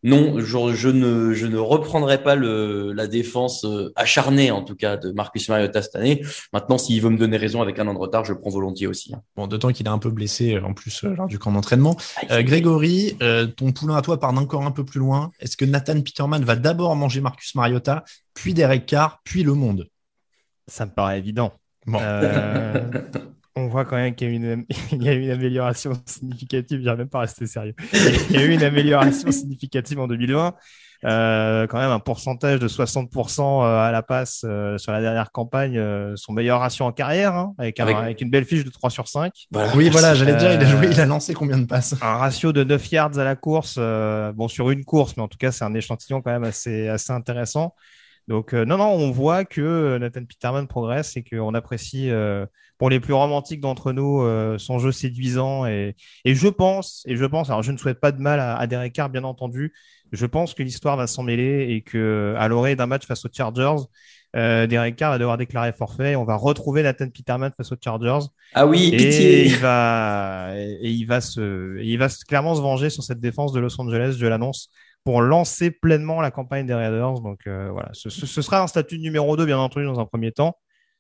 non, 0.01 0.39
je, 0.39 0.88
ne, 0.88 1.33
je 1.33 1.45
ne 1.45 1.57
reprendrai 1.57 2.23
pas 2.23 2.35
le, 2.35 2.93
la 2.93 3.07
défense 3.07 3.65
euh, 3.65 3.91
acharnée, 3.97 4.49
en 4.49 4.63
tout 4.63 4.75
cas, 4.75 4.95
de 4.95 5.11
Marcus 5.11 5.49
Mariota 5.49 5.81
cette 5.81 5.95
année. 5.95 6.23
Maintenant, 6.53 6.77
s'il 6.77 7.01
veut 7.01 7.09
me 7.09 7.17
donner 7.17 7.35
raison 7.35 7.61
avec 7.61 7.79
un 7.79 7.88
an 7.88 7.93
de 7.93 7.99
retard, 7.99 8.23
je 8.23 8.31
le 8.31 8.39
prends 8.39 8.49
volontiers 8.49 8.88
aussi. 8.88 9.13
Hein. 9.13 9.21
Bon, 9.35 9.47
d'autant 9.47 9.73
qu'il 9.73 9.88
est 9.88 9.89
un 9.89 9.97
peu 9.97 10.09
blessé 10.09 10.55
euh, 10.55 10.63
en 10.63 10.73
plus 10.73 11.03
euh, 11.03 11.15
lors 11.15 11.27
du 11.27 11.38
camp 11.38 11.51
d'entraînement. 11.51 11.97
Grégory, 12.29 13.17
ton 13.57 13.71
poulain 13.71 13.95
à 13.95 14.01
toi 14.01 14.19
part 14.19 14.29
encore 14.38 14.63
un 14.63 14.71
peu 14.71 14.85
plus 14.85 14.99
loin. 14.99 15.31
Est-ce 15.39 15.57
que 15.57 15.65
Nathan 15.65 15.99
Peterman 16.01 16.43
va 16.43 16.55
d'abord 16.55 16.95
manger 16.95 17.19
Marcus 17.19 17.55
Mariota, 17.55 18.03
puis 18.33 18.53
Derek 18.53 18.85
Carr, 18.85 19.19
puis 19.23 19.43
le 19.43 19.53
monde? 19.53 19.89
Ça 20.69 20.85
me 20.85 20.91
paraît 20.91 21.17
évident. 21.17 21.51
Bon. 21.85 21.99
on 23.55 23.67
voit 23.67 23.85
quand 23.85 23.97
même 23.97 24.15
qu'il 24.15 24.29
y 24.29 24.31
a 24.31 24.35
une, 24.35 24.65
il 24.91 25.03
y 25.03 25.09
a 25.09 25.13
une 25.13 25.31
amélioration 25.31 25.93
significative. 26.05 26.81
J'arrive 26.83 26.99
même 26.99 27.09
pas 27.09 27.19
à 27.19 27.21
rester 27.21 27.47
sérieux. 27.47 27.75
Il 28.29 28.35
y 28.35 28.38
a 28.38 28.45
eu 28.45 28.51
une 28.51 28.63
amélioration 28.63 29.31
significative 29.31 29.99
en 29.99 30.07
2020. 30.07 30.55
Euh, 31.05 31.65
quand 31.67 31.77
même 31.79 31.91
un 31.91 31.99
pourcentage 31.99 32.59
de 32.59 32.67
60% 32.67 33.41
euh, 33.41 33.79
à 33.79 33.89
la 33.91 34.03
passe 34.03 34.43
euh, 34.45 34.77
sur 34.77 34.91
la 34.91 34.99
dernière 34.99 35.31
campagne, 35.31 35.77
euh, 35.77 36.13
son 36.17 36.33
meilleur 36.33 36.59
ratio 36.59 36.85
en 36.85 36.91
carrière, 36.91 37.35
hein, 37.35 37.53
avec, 37.57 37.79
avec... 37.79 38.19
une 38.19 38.29
belle 38.29 38.43
fiche 38.43 38.65
de 38.65 38.69
3 38.69 38.89
sur 38.89 39.07
5. 39.07 39.31
Oui, 39.75 39.89
voilà, 39.89 40.13
j'allais 40.13 40.35
dire, 40.35 40.51
il 40.51 40.61
a 40.61 40.65
joué, 40.65 40.88
il 40.91 40.99
a 40.99 41.05
lancé 41.05 41.33
combien 41.33 41.57
de 41.57 41.65
passes? 41.65 41.95
Un 42.01 42.17
ratio 42.17 42.51
de 42.51 42.65
9 42.65 42.91
yards 42.91 43.17
à 43.17 43.23
la 43.23 43.38
course, 43.38 43.77
bon 43.77 44.47
sur 44.49 44.71
une 44.71 44.83
course, 44.83 45.15
mais 45.15 45.23
en 45.23 45.29
tout 45.29 45.38
cas 45.38 45.51
c'est 45.51 45.63
un 45.63 45.73
échantillon 45.73 46.21
quand 46.21 46.31
même 46.31 46.43
assez, 46.43 46.89
assez 46.89 47.13
intéressant. 47.13 47.73
Donc 48.29 48.53
non, 48.53 48.77
non, 48.77 48.89
on 48.91 49.12
voit 49.12 49.43
que 49.43 49.98
Nathan 49.98 50.24
Peterman 50.24 50.67
progresse 50.67 51.17
et 51.17 51.24
qu'on 51.24 51.53
apprécie 51.53 52.09
pour 52.79 52.89
les 52.89 53.00
plus 53.01 53.13
romantiques 53.13 53.59
d'entre 53.59 53.91
nous, 53.91 54.21
euh, 54.21 54.57
son 54.57 54.79
jeu 54.79 54.91
séduisant 54.91 55.65
et, 55.65 55.95
et 56.24 56.33
je 56.33 56.48
pense, 56.48 57.03
et 57.05 57.17
je 57.17 57.25
pense, 57.25 57.50
alors 57.50 57.62
je 57.62 57.74
ne 57.74 57.77
souhaite 57.77 58.00
pas 58.00 58.13
de 58.13 58.21
mal 58.21 58.39
à, 58.39 58.55
à 58.55 58.67
Derek 58.67 58.93
Carr, 58.93 59.09
bien 59.09 59.25
entendu, 59.25 59.74
Je 60.13 60.25
pense 60.25 60.53
que 60.53 60.63
l'histoire 60.63 60.95
va 60.95 61.05
s'en 61.05 61.21
mêler 61.21 61.67
et 61.74 61.81
que 61.81 62.33
à 62.38 62.48
l'orée 62.48 62.77
d'un 62.77 62.88
match 62.88 63.05
face 63.05 63.25
aux 63.25 63.29
Chargers, 63.31 63.83
euh, 64.36 64.65
Derek 64.65 64.95
Carr 64.95 65.12
va 65.12 65.17
devoir 65.17 65.38
déclarer 65.38 65.74
forfait. 65.74 66.15
On 66.15 66.24
va 66.24 66.36
retrouver 66.36 66.81
Nathan 66.81 67.09
Peterman 67.09 67.51
face 67.57 67.71
aux 67.74 67.77
Chargers. 67.83 68.27
Ah 68.53 68.65
oui, 68.65 68.91
et 68.93 68.98
pitié. 68.98 69.45
il 69.48 69.57
va 69.57 70.51
et 70.55 70.89
il 70.89 71.05
va 71.05 71.19
se 71.19 71.81
il 71.81 71.98
va 71.98 72.07
clairement 72.27 72.55
se 72.55 72.62
venger 72.62 72.89
sur 72.89 73.03
cette 73.03 73.19
défense 73.19 73.51
de 73.51 73.59
Los 73.59 73.79
Angeles. 73.81 74.15
Je 74.17 74.25
l'annonce 74.25 74.69
pour 75.03 75.21
lancer 75.21 75.71
pleinement 75.71 76.21
la 76.21 76.31
campagne 76.31 76.65
des 76.65 76.73
Raiders. 76.73 77.21
Donc 77.21 77.47
euh, 77.47 77.69
voilà, 77.71 77.89
ce, 77.93 78.09
sera 78.09 78.61
un 78.61 78.67
statut 78.67 78.99
numéro 78.99 79.35
2 79.37 79.45
bien 79.45 79.57
entendu 79.57 79.85
dans 79.85 79.99
un 79.99 80.05
premier 80.05 80.31
temps, 80.31 80.57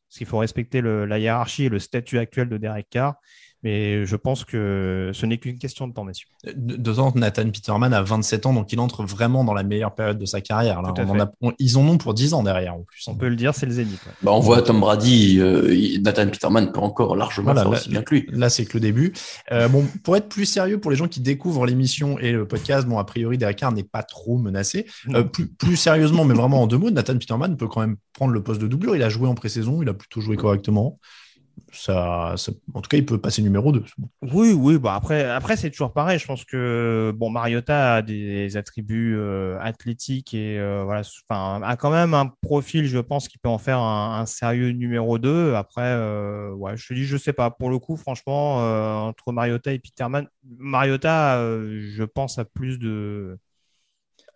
parce 0.07 0.17
qu'il 0.17 0.27
faut 0.27 0.39
respecter 0.39 0.81
la 0.81 1.19
hiérarchie 1.19 1.65
et 1.65 1.69
le 1.69 1.79
statut 1.79 2.17
actuel 2.17 2.49
de 2.49 2.57
Derek 2.57 2.87
Carr. 2.89 3.15
Mais 3.63 4.05
je 4.05 4.15
pense 4.15 4.45
que 4.45 5.11
ce 5.13 5.25
n'est 5.25 5.37
qu'une 5.37 5.57
question 5.57 5.87
de 5.87 5.93
temps, 5.93 6.05
messieurs. 6.05 6.27
Deux 6.55 6.99
ans, 6.99 7.11
Nathan 7.15 7.49
Peterman 7.49 7.93
a 7.93 8.01
27 8.01 8.45
ans, 8.45 8.53
donc 8.53 8.71
il 8.71 8.79
entre 8.79 9.03
vraiment 9.03 9.43
dans 9.43 9.53
la 9.53 9.63
meilleure 9.63 9.93
période 9.95 10.17
de 10.17 10.25
sa 10.25 10.39
carrière. 10.39 10.81
Là. 10.81 10.93
On 10.97 11.09
en 11.09 11.19
a, 11.19 11.31
on, 11.41 11.51
ils 11.59 11.77
en 11.77 11.85
ont 11.85 11.97
pour 11.97 12.13
10 12.13 12.33
ans 12.33 12.43
derrière 12.43 12.75
en 12.75 12.83
plus. 12.83 13.05
On 13.07 13.15
peut 13.15 13.27
le 13.27 13.35
dire, 13.35 13.53
c'est 13.53 13.65
le 13.65 13.73
zénith. 13.73 13.99
Ouais. 14.05 14.13
Bah, 14.21 14.31
on 14.31 14.39
voit 14.39 14.61
Tom 14.61 14.79
Brady, 14.79 15.39
euh, 15.39 15.99
Nathan 16.01 16.27
Peterman 16.27 16.71
peut 16.71 16.79
encore 16.79 17.17
largement 17.17 17.45
voilà, 17.45 17.63
faire 17.63 17.71
là, 17.71 17.77
aussi 17.77 17.89
bien 17.89 18.01
que 18.01 18.15
lui. 18.15 18.27
Là, 18.31 18.49
c'est 18.49 18.65
que 18.65 18.75
le 18.75 18.79
début. 18.79 19.13
Euh, 19.51 19.67
bon, 19.67 19.85
pour 20.03 20.15
être 20.15 20.29
plus 20.29 20.45
sérieux, 20.45 20.79
pour 20.79 20.91
les 20.91 20.97
gens 20.97 21.09
qui 21.09 21.19
découvrent 21.19 21.65
l'émission 21.65 22.17
et 22.17 22.31
le 22.31 22.47
podcast, 22.47 22.87
bon, 22.87 22.97
a 22.97 23.03
priori, 23.03 23.37
Derek 23.37 23.57
Carr 23.57 23.73
n'est 23.73 23.83
pas 23.83 24.03
trop 24.03 24.37
menacé. 24.37 24.85
Euh, 25.09 25.23
plus, 25.23 25.47
plus, 25.47 25.75
sérieusement, 25.75 26.23
mais 26.23 26.33
vraiment 26.33 26.61
en 26.61 26.67
deux 26.67 26.77
mots, 26.77 26.91
Nathan 26.91 27.17
Peterman 27.17 27.57
peut 27.57 27.67
quand 27.67 27.81
même 27.81 27.97
prendre 28.13 28.31
le 28.31 28.41
poste 28.41 28.61
de 28.61 28.67
doublure. 28.67 28.95
Il 28.95 29.03
a 29.03 29.09
joué 29.09 29.27
en 29.27 29.35
pré-saison, 29.35 29.81
il 29.81 29.89
a 29.89 29.93
plutôt 29.93 30.21
joué 30.21 30.37
correctement 30.37 30.97
ça, 31.71 32.35
en 32.73 32.81
tout 32.81 32.87
cas, 32.89 32.97
il 32.97 33.05
peut 33.05 33.17
passer 33.17 33.41
numéro 33.41 33.71
2. 33.71 33.83
Oui, 34.21 34.53
oui, 34.53 34.77
bah 34.77 34.95
après, 34.95 35.23
après 35.23 35.57
c'est 35.57 35.69
toujours 35.69 35.93
pareil. 35.93 36.19
Je 36.19 36.25
pense 36.25 36.45
que 36.45 37.13
bon, 37.15 37.29
Mariota 37.29 37.95
a 37.95 38.01
des 38.01 38.57
attributs 38.57 39.15
euh, 39.15 39.57
athlétiques 39.59 40.33
et 40.33 40.59
euh, 40.59 40.83
voilà, 40.83 41.01
enfin, 41.29 41.61
a 41.63 41.75
quand 41.77 41.91
même 41.91 42.13
un 42.13 42.27
profil, 42.41 42.85
je 42.85 42.99
pense, 42.99 43.27
qui 43.27 43.37
peut 43.37 43.49
en 43.49 43.57
faire 43.57 43.79
un, 43.79 44.25
sérieux 44.25 44.71
numéro 44.71 45.17
2. 45.17 45.53
Après, 45.55 45.81
euh, 45.83 46.51
ouais, 46.51 46.77
je 46.77 46.87
te 46.87 46.93
dis, 46.93 47.05
je 47.05 47.17
sais 47.17 47.33
pas. 47.33 47.51
Pour 47.51 47.69
le 47.69 47.79
coup, 47.79 47.97
franchement, 47.97 48.57
entre 49.07 49.31
Mariota 49.31 49.73
et 49.73 49.79
Peterman, 49.79 50.27
Mariota, 50.57 51.39
je 51.39 52.03
pense, 52.03 52.37
a 52.39 52.45
plus 52.45 52.79
de 52.79 53.37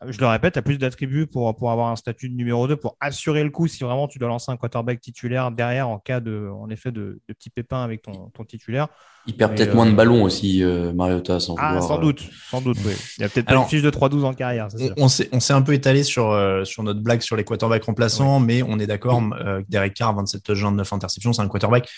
je 0.08 0.20
le 0.20 0.28
répète, 0.28 0.54
tu 0.54 0.60
as 0.60 0.62
plus 0.62 0.78
d'attributs 0.78 1.28
pour, 1.28 1.56
pour 1.56 1.72
avoir 1.72 1.90
un 1.90 1.96
statut 1.96 2.30
de 2.30 2.36
numéro 2.36 2.68
2, 2.68 2.76
pour 2.76 2.98
assurer 3.00 3.44
le 3.44 3.50
coup 3.50 3.68
si 3.68 3.84
vraiment 3.84 4.08
tu 4.08 4.20
dois 4.20 4.28
lancer 4.28 4.52
un 4.52 4.58
quarterback 4.58 5.02
titulaire 5.02 5.52
derrière 5.52 5.90
en 5.90 6.00
cas 6.00 6.20
de, 6.20 6.50
en 6.50 6.70
effet, 6.70 6.92
de, 6.92 7.22
de 7.28 7.34
petits 7.34 7.50
pépins 7.50 7.84
avec 7.84 8.02
ton, 8.02 8.30
ton 8.34 8.44
titulaire. 8.44 8.88
Il 9.26 9.36
perd 9.38 9.56
peut-être 9.56 9.72
euh... 9.72 9.76
moins 9.76 9.86
de 9.86 9.96
ballons 9.96 10.24
aussi, 10.24 10.64
euh, 10.64 10.92
Mariota, 10.94 11.40
sans 11.40 11.56
ah, 11.58 11.74
vouloir, 11.74 11.88
sans 11.88 11.98
doute, 11.98 12.30
sans 12.50 12.62
doute, 12.62 12.78
oui. 12.86 12.94
Il 13.18 13.22
y 13.22 13.24
a 13.24 13.30
peut-être 13.30 13.48
pas 13.48 13.56
une 13.56 13.66
fiche 13.66 13.82
de 13.82 13.90
3-12 13.90 14.24
en 14.24 14.34
carrière. 14.34 14.68
On, 14.98 15.06
on 15.06 15.40
s'est 15.40 15.54
un 15.54 15.62
peu 15.62 15.74
étalé 15.74 16.04
sur, 16.04 16.32
euh, 16.32 16.64
sur 16.66 16.84
notre 16.84 17.00
blague 17.00 17.22
sur 17.22 17.36
les 17.36 17.44
quarterbacks 17.44 17.86
remplaçants, 17.86 18.40
oui. 18.40 18.46
mais 18.46 18.64
on 18.64 18.80
est 18.80 18.88
d'accord, 18.88 19.22
euh, 19.40 19.62
Derek 19.70 19.94
Carr, 19.94 20.16
27 20.16 20.44
touchdowns, 20.44 20.76
9 20.76 20.94
interceptions, 20.94 21.34
c'est 21.34 21.42
un 21.42 21.48
quarterback. 21.48 21.90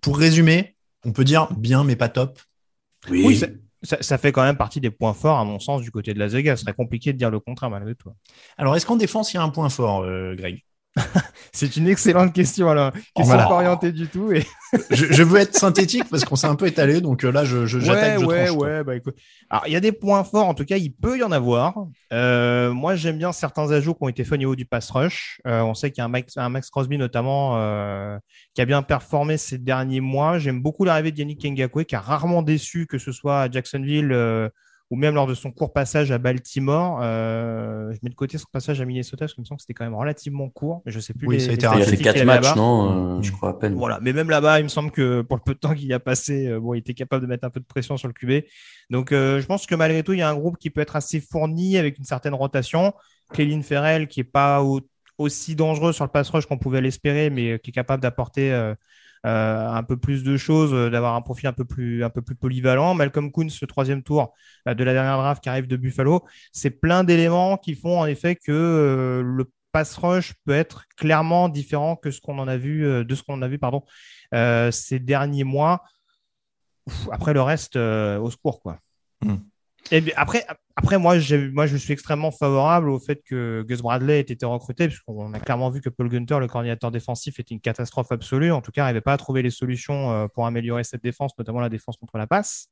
Pour 0.00 0.18
résumer, 0.18 0.76
on 1.04 1.12
peut 1.12 1.24
dire 1.24 1.48
bien, 1.52 1.84
mais 1.84 1.96
pas 1.96 2.08
top. 2.08 2.40
Oui, 3.08 3.24
oui 3.26 3.40
ça, 3.84 4.18
fait 4.18 4.32
quand 4.32 4.42
même 4.42 4.56
partie 4.56 4.80
des 4.80 4.90
points 4.90 5.14
forts, 5.14 5.38
à 5.38 5.44
mon 5.44 5.58
sens, 5.58 5.82
du 5.82 5.90
côté 5.90 6.14
de 6.14 6.18
Las 6.18 6.32
Vegas. 6.32 6.56
Ce 6.56 6.62
serait 6.62 6.74
compliqué 6.74 7.12
de 7.12 7.18
dire 7.18 7.30
le 7.30 7.40
contraire, 7.40 7.70
malgré 7.70 7.94
tout. 7.94 8.10
Alors, 8.56 8.74
est-ce 8.76 8.86
qu'en 8.86 8.96
défense, 8.96 9.32
il 9.32 9.36
y 9.36 9.40
a 9.40 9.42
un 9.42 9.50
point 9.50 9.68
fort, 9.68 10.02
euh, 10.02 10.34
Greg? 10.34 10.64
C'est 11.52 11.76
une 11.76 11.88
excellente 11.88 12.32
question, 12.32 12.68
alors. 12.68 12.92
Question 12.92 13.24
voilà. 13.24 13.44
pas 13.46 13.54
orientée 13.54 13.92
du 13.92 14.06
tout. 14.06 14.32
Et... 14.32 14.44
je, 14.90 15.06
je, 15.12 15.22
veux 15.22 15.40
être 15.40 15.54
synthétique 15.54 16.04
parce 16.10 16.24
qu'on 16.24 16.36
s'est 16.36 16.46
un 16.46 16.54
peu 16.54 16.66
étalé, 16.66 17.00
donc 17.00 17.24
euh, 17.24 17.32
là, 17.32 17.44
je, 17.44 17.66
je 17.66 17.80
j'attaque, 17.80 18.20
ouais, 18.20 18.26
ouais, 18.26 18.46
tranche, 18.46 18.58
ouais, 18.58 18.84
bah, 18.84 18.96
écoute. 18.96 19.16
Alors, 19.50 19.64
il 19.66 19.72
y 19.72 19.76
a 19.76 19.80
des 19.80 19.92
points 19.92 20.24
forts, 20.24 20.46
en 20.46 20.54
tout 20.54 20.64
cas, 20.64 20.76
il 20.76 20.92
peut 20.92 21.18
y 21.18 21.22
en 21.22 21.32
avoir. 21.32 21.74
Euh, 22.12 22.72
moi, 22.72 22.94
j'aime 22.94 23.18
bien 23.18 23.32
certains 23.32 23.70
ajouts 23.72 23.94
qui 23.94 24.02
ont 24.02 24.08
été 24.08 24.24
faits 24.24 24.34
au 24.34 24.38
niveau 24.38 24.56
du 24.56 24.66
pass 24.66 24.90
rush. 24.90 25.40
Euh, 25.46 25.62
on 25.62 25.74
sait 25.74 25.90
qu'il 25.90 26.00
y 26.00 26.02
a 26.02 26.04
un 26.04 26.08
Max, 26.08 26.36
un 26.36 26.48
Max 26.48 26.70
Crosby, 26.70 26.96
notamment, 26.96 27.56
euh, 27.56 28.16
qui 28.54 28.60
a 28.60 28.64
bien 28.64 28.82
performé 28.82 29.36
ces 29.36 29.58
derniers 29.58 30.00
mois. 30.00 30.38
J'aime 30.38 30.62
beaucoup 30.62 30.84
l'arrivée 30.84 31.10
de 31.10 31.18
Yannick 31.18 31.44
Ngakwe, 31.44 31.84
qui 31.84 31.96
a 31.96 32.00
rarement 32.00 32.42
déçu, 32.42 32.86
que 32.86 32.98
ce 32.98 33.10
soit 33.10 33.42
à 33.42 33.50
Jacksonville 33.50 34.12
ou 34.90 34.96
même 34.96 35.14
lors 35.14 35.26
de 35.26 35.34
son 35.34 35.50
court 35.50 35.72
passage 35.72 36.12
à 36.12 36.18
Baltimore. 36.18 37.00
Euh, 37.02 37.92
je 37.92 37.98
mets 38.02 38.10
de 38.10 38.14
côté 38.14 38.36
son 38.38 38.46
passage 38.52 38.80
à 38.80 38.84
Minnesota, 38.84 39.20
parce 39.20 39.32
que 39.32 39.36
je 39.36 39.40
me 39.40 39.46
sens 39.46 39.56
que 39.56 39.62
c'était 39.62 39.74
quand 39.74 39.84
même 39.84 39.94
relativement 39.94 40.48
court, 40.50 40.82
mais 40.84 40.92
je 40.92 41.00
sais 41.00 41.14
plus. 41.14 41.26
Oui, 41.26 41.36
les, 41.36 41.40
ça 41.40 41.50
a 41.50 41.54
été 41.54 41.66
Il 41.74 41.82
a 41.82 41.86
fait 41.86 41.96
quatre 41.96 42.24
matchs, 42.24 42.54
non 42.54 43.18
euh, 43.18 43.22
Je 43.22 43.32
crois 43.32 43.50
à 43.50 43.54
peine. 43.54 43.74
Voilà, 43.74 43.98
mais 44.02 44.12
même 44.12 44.28
là-bas, 44.28 44.60
il 44.60 44.64
me 44.64 44.68
semble 44.68 44.90
que 44.90 45.22
pour 45.22 45.36
le 45.36 45.42
peu 45.42 45.54
de 45.54 45.58
temps 45.58 45.74
qu'il 45.74 45.86
y 45.86 45.92
a 45.92 46.00
passé, 46.00 46.48
euh, 46.48 46.60
bon, 46.60 46.74
il 46.74 46.78
était 46.78 46.94
capable 46.94 47.22
de 47.22 47.28
mettre 47.28 47.44
un 47.44 47.50
peu 47.50 47.60
de 47.60 47.64
pression 47.64 47.96
sur 47.96 48.08
le 48.08 48.14
QB. 48.14 48.46
Donc, 48.90 49.12
euh, 49.12 49.40
je 49.40 49.46
pense 49.46 49.66
que 49.66 49.74
malgré 49.74 50.02
tout, 50.02 50.12
il 50.12 50.18
y 50.18 50.22
a 50.22 50.28
un 50.28 50.36
groupe 50.36 50.58
qui 50.58 50.70
peut 50.70 50.82
être 50.82 50.96
assez 50.96 51.20
fourni 51.20 51.78
avec 51.78 51.98
une 51.98 52.04
certaine 52.04 52.34
rotation. 52.34 52.92
Cléline 53.32 53.62
Ferrell, 53.62 54.06
qui 54.06 54.20
est 54.20 54.24
pas 54.24 54.62
au, 54.62 54.80
aussi 55.16 55.56
dangereux 55.56 55.92
sur 55.92 56.04
le 56.04 56.10
pass 56.10 56.28
rush 56.28 56.44
qu'on 56.46 56.58
pouvait 56.58 56.82
l'espérer, 56.82 57.30
mais 57.30 57.58
qui 57.58 57.70
est 57.70 57.74
capable 57.74 58.02
d'apporter 58.02 58.74
un 59.24 59.82
peu 59.82 59.96
plus 59.96 60.22
de 60.22 60.36
choses, 60.36 60.72
euh, 60.74 60.90
d'avoir 60.90 61.14
un 61.14 61.22
profil 61.22 61.46
un 61.46 61.52
peu 61.52 61.64
plus 61.64 62.04
un 62.04 62.10
peu 62.10 62.22
plus 62.22 62.34
polyvalent. 62.34 62.94
Malcolm 62.94 63.32
Kuhn, 63.32 63.48
ce 63.48 63.64
troisième 63.64 64.02
tour 64.02 64.34
euh, 64.68 64.74
de 64.74 64.84
la 64.84 64.92
dernière 64.92 65.16
draft 65.16 65.42
qui 65.42 65.48
arrive 65.48 65.66
de 65.66 65.76
Buffalo, 65.76 66.24
c'est 66.52 66.70
plein 66.70 67.04
d'éléments 67.04 67.56
qui 67.56 67.74
font 67.74 68.00
en 68.00 68.06
effet 68.06 68.36
que 68.36 68.52
euh, 68.52 69.22
le 69.22 69.50
pass 69.72 69.96
rush 69.96 70.34
peut 70.44 70.52
être 70.52 70.84
clairement 70.96 71.48
différent 71.48 71.96
que 71.96 72.10
ce 72.10 72.20
qu'on 72.20 72.38
en 72.38 72.48
a 72.48 72.56
vu 72.56 72.86
euh, 72.86 73.02
de 73.02 73.14
ce 73.14 73.22
qu'on 73.22 73.42
a 73.42 73.48
vu 73.48 73.58
pardon 73.58 73.82
ces 74.70 74.98
derniers 74.98 75.44
mois. 75.44 75.84
Après 77.10 77.32
le 77.32 77.40
reste, 77.40 77.76
au 77.76 78.30
secours 78.30 78.60
quoi. 78.60 78.80
Mm. 79.22 79.36
Et 79.90 80.02
après, 80.16 80.46
après 80.76 80.98
moi, 80.98 81.16
moi, 81.52 81.66
je 81.66 81.76
suis 81.76 81.92
extrêmement 81.92 82.30
favorable 82.30 82.88
au 82.88 82.98
fait 82.98 83.22
que 83.22 83.64
Gus 83.68 83.82
Bradley 83.82 84.18
ait 84.18 84.22
été 84.22 84.46
recruté, 84.46 84.88
puisqu'on 84.88 85.32
a 85.34 85.40
clairement 85.40 85.70
vu 85.70 85.80
que 85.80 85.90
Paul 85.90 86.08
Gunter, 86.08 86.38
le 86.40 86.46
coordinateur 86.46 86.90
défensif, 86.90 87.38
était 87.38 87.54
une 87.54 87.60
catastrophe 87.60 88.10
absolue. 88.10 88.50
En 88.50 88.62
tout 88.62 88.72
cas, 88.72 88.82
il 88.82 88.84
n'arrivait 88.84 89.02
pas 89.02 89.12
à 89.12 89.16
trouver 89.18 89.42
les 89.42 89.50
solutions 89.50 90.10
euh, 90.10 90.26
pour 90.26 90.46
améliorer 90.46 90.84
cette 90.84 91.02
défense, 91.02 91.32
notamment 91.38 91.60
la 91.60 91.68
défense 91.68 91.96
contre 91.98 92.16
la 92.16 92.26
passe, 92.26 92.68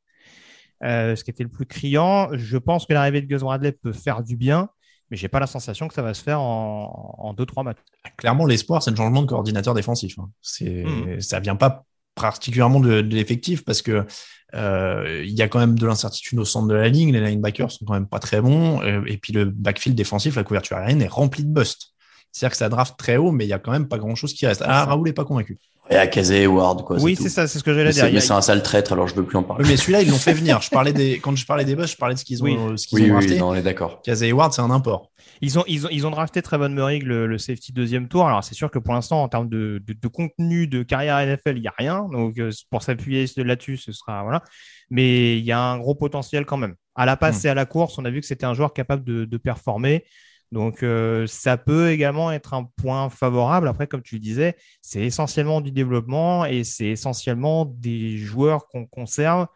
euh, 0.84 1.14
ce 1.14 1.22
qui 1.22 1.30
était 1.30 1.44
le 1.44 1.50
plus 1.50 1.66
criant. 1.66 2.30
Je 2.32 2.56
pense 2.56 2.86
que 2.86 2.94
l'arrivée 2.94 3.20
de 3.20 3.26
Gus 3.26 3.42
Bradley 3.42 3.72
peut 3.72 3.92
faire 3.92 4.22
du 4.22 4.36
bien, 4.36 4.70
mais 5.10 5.18
j'ai 5.18 5.28
pas 5.28 5.38
la 5.40 5.46
sensation 5.46 5.88
que 5.88 5.94
ça 5.94 6.02
va 6.02 6.14
se 6.14 6.22
faire 6.22 6.40
en, 6.40 7.14
en 7.18 7.34
deux 7.34 7.44
trois 7.44 7.62
matchs. 7.62 7.82
Clairement, 8.16 8.46
l'espoir, 8.46 8.82
c'est 8.82 8.90
le 8.90 8.96
changement 8.96 9.20
de 9.20 9.26
coordinateur 9.26 9.74
défensif. 9.74 10.18
Hein. 10.18 10.30
C'est, 10.40 10.84
mmh. 10.84 11.20
ça 11.20 11.40
vient 11.40 11.56
pas 11.56 11.84
particulièrement 12.14 12.80
de, 12.80 13.00
de 13.00 13.14
l'effectif 13.14 13.64
parce 13.64 13.82
que 13.82 14.06
euh, 14.54 15.22
il 15.24 15.32
y 15.32 15.42
a 15.42 15.48
quand 15.48 15.58
même 15.58 15.78
de 15.78 15.86
l'incertitude 15.86 16.38
au 16.38 16.44
centre 16.44 16.68
de 16.68 16.74
la 16.74 16.88
ligne. 16.88 17.12
Les 17.12 17.20
linebackers 17.20 17.70
sont 17.70 17.84
quand 17.84 17.94
même 17.94 18.08
pas 18.08 18.18
très 18.18 18.40
bons. 18.40 18.82
Euh, 18.82 19.02
et 19.06 19.16
puis 19.16 19.32
le 19.32 19.46
backfield 19.46 19.96
défensif, 19.96 20.36
la 20.36 20.44
couverture 20.44 20.76
aérienne 20.76 21.02
est 21.02 21.08
remplie 21.08 21.44
de 21.44 21.52
busts. 21.52 21.92
C'est-à-dire 22.30 22.52
que 22.52 22.56
ça 22.56 22.68
draft 22.68 22.98
très 22.98 23.16
haut, 23.16 23.30
mais 23.30 23.44
il 23.44 23.48
y 23.48 23.52
a 23.52 23.58
quand 23.58 23.72
même 23.72 23.88
pas 23.88 23.98
grand-chose 23.98 24.32
qui 24.32 24.46
reste. 24.46 24.62
Ah, 24.64 24.84
Raoul 24.86 25.08
est 25.08 25.12
pas 25.12 25.24
convaincu. 25.24 25.58
Et 25.90 25.96
à 25.96 26.06
Kazé 26.06 26.46
Ward, 26.46 26.84
quoi. 26.84 27.00
Oui, 27.00 27.16
c'est 27.16 27.28
ça, 27.28 27.48
c'est 27.48 27.58
ce 27.58 27.64
que 27.64 27.74
j'allais 27.74 27.90
dire. 27.90 28.08
Mais 28.12 28.20
c'est 28.20 28.32
un 28.32 28.40
sale 28.40 28.62
traître, 28.62 28.92
alors 28.92 29.08
je 29.08 29.14
veux 29.14 29.24
plus 29.24 29.36
en 29.36 29.42
parler. 29.42 29.64
Oui, 29.64 29.70
mais 29.70 29.76
celui-là, 29.76 30.02
ils 30.02 30.08
l'ont 30.08 30.16
fait 30.16 30.32
venir. 30.32 30.60
Je 30.60 30.70
parlais 30.70 30.92
des, 30.92 31.18
quand 31.18 31.34
je 31.34 31.44
parlais 31.44 31.64
des 31.64 31.74
busts, 31.74 31.92
je 31.92 31.96
parlais 31.96 32.14
de 32.14 32.20
ce 32.20 32.24
qu'ils 32.24 32.40
ont, 32.42 32.46
oui. 32.46 32.78
ce 32.78 32.86
qu'ils 32.86 33.00
oui, 33.00 33.10
ont 33.10 33.14
drafté. 33.14 33.32
Oui, 33.32 33.38
non, 33.40 33.48
on 33.48 33.54
est 33.54 33.62
d'accord. 33.62 34.00
Kazé 34.02 34.30
Ward, 34.32 34.52
c'est 34.52 34.62
un 34.62 34.70
import. 34.70 35.10
Ils 35.40 35.58
ont, 35.58 35.64
ils 35.66 35.86
ont, 35.86 35.88
ils 35.90 36.06
ont 36.06 36.10
drafté 36.10 36.40
Trevon 36.40 36.68
Murray, 36.68 37.00
le, 37.00 37.26
le 37.26 37.36
safety 37.36 37.72
deuxième 37.72 38.06
tour. 38.06 38.26
Alors, 38.28 38.44
c'est 38.44 38.54
sûr 38.54 38.70
que 38.70 38.78
pour 38.78 38.94
l'instant, 38.94 39.24
en 39.24 39.28
termes 39.28 39.48
de, 39.48 39.82
de, 39.84 39.92
de, 39.92 40.08
contenu 40.08 40.68
de 40.68 40.84
carrière 40.84 41.18
NFL, 41.18 41.56
il 41.56 41.62
n'y 41.62 41.68
a 41.68 41.74
rien. 41.76 42.08
Donc, 42.12 42.38
euh, 42.38 42.50
pour 42.70 42.82
s'appuyer 42.82 43.26
là-dessus, 43.36 43.76
ce 43.76 43.90
sera, 43.90 44.22
voilà. 44.22 44.42
Mais 44.88 45.36
il 45.36 45.44
y 45.44 45.52
a 45.52 45.58
un 45.58 45.78
gros 45.78 45.96
potentiel 45.96 46.46
quand 46.46 46.58
même. 46.58 46.76
À 46.94 47.06
la 47.06 47.16
passe 47.16 47.42
mmh. 47.42 47.46
et 47.48 47.50
à 47.50 47.54
la 47.54 47.66
course, 47.66 47.98
on 47.98 48.04
a 48.04 48.10
vu 48.10 48.20
que 48.20 48.26
c'était 48.26 48.46
un 48.46 48.54
joueur 48.54 48.72
capable 48.72 49.02
de, 49.02 49.24
de 49.24 49.36
performer. 49.36 50.04
Donc, 50.52 50.82
euh, 50.82 51.26
ça 51.26 51.56
peut 51.56 51.90
également 51.90 52.30
être 52.30 52.52
un 52.52 52.64
point 52.64 53.08
favorable. 53.08 53.68
Après, 53.68 53.86
comme 53.86 54.02
tu 54.02 54.16
le 54.16 54.20
disais, 54.20 54.54
c'est 54.82 55.00
essentiellement 55.00 55.62
du 55.62 55.72
développement 55.72 56.44
et 56.44 56.62
c'est 56.62 56.88
essentiellement 56.88 57.64
des 57.64 58.18
joueurs 58.18 58.68
qu'on 58.68 58.84
conserve 58.84 59.46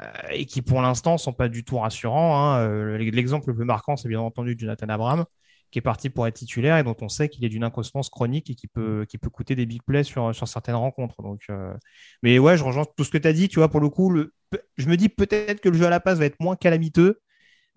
euh, 0.00 0.10
et 0.32 0.44
qui, 0.44 0.60
pour 0.60 0.82
l'instant, 0.82 1.18
sont 1.18 1.32
pas 1.32 1.48
du 1.48 1.64
tout 1.64 1.78
rassurants. 1.78 2.36
Hein. 2.36 2.58
Euh, 2.68 2.98
L'exemple 2.98 3.48
le 3.50 3.54
plus 3.54 3.64
marquant, 3.64 3.96
c'est 3.96 4.08
bien 4.08 4.20
entendu 4.20 4.56
Jonathan 4.58 4.88
Abraham, 4.88 5.24
qui 5.70 5.78
est 5.78 5.82
parti 5.82 6.10
pour 6.10 6.26
être 6.26 6.34
titulaire 6.34 6.78
et 6.78 6.82
dont 6.82 6.96
on 7.00 7.08
sait 7.08 7.28
qu'il 7.28 7.44
est 7.44 7.48
d'une 7.48 7.62
inconstance 7.62 8.10
chronique 8.10 8.50
et 8.50 8.56
qui 8.56 8.66
peut, 8.66 9.06
coûter 9.32 9.54
des 9.54 9.66
big 9.66 9.82
plays 9.84 10.02
sur, 10.02 10.34
certaines 10.48 10.74
rencontres. 10.74 11.14
Mais 12.24 12.40
ouais, 12.40 12.56
je 12.56 12.64
rejoins 12.64 12.86
tout 12.96 13.04
ce 13.04 13.10
que 13.10 13.18
tu 13.18 13.28
as 13.28 13.32
dit. 13.32 13.48
Tu 13.48 13.60
vois, 13.60 13.68
pour 13.68 13.80
le 13.80 13.88
coup, 13.88 14.12
je 14.78 14.88
me 14.88 14.96
dis 14.96 15.08
peut-être 15.08 15.60
que 15.60 15.68
le 15.68 15.78
jeu 15.78 15.86
à 15.86 15.90
la 15.90 16.00
passe 16.00 16.18
va 16.18 16.24
être 16.24 16.40
moins 16.40 16.56
calamiteux. 16.56 17.20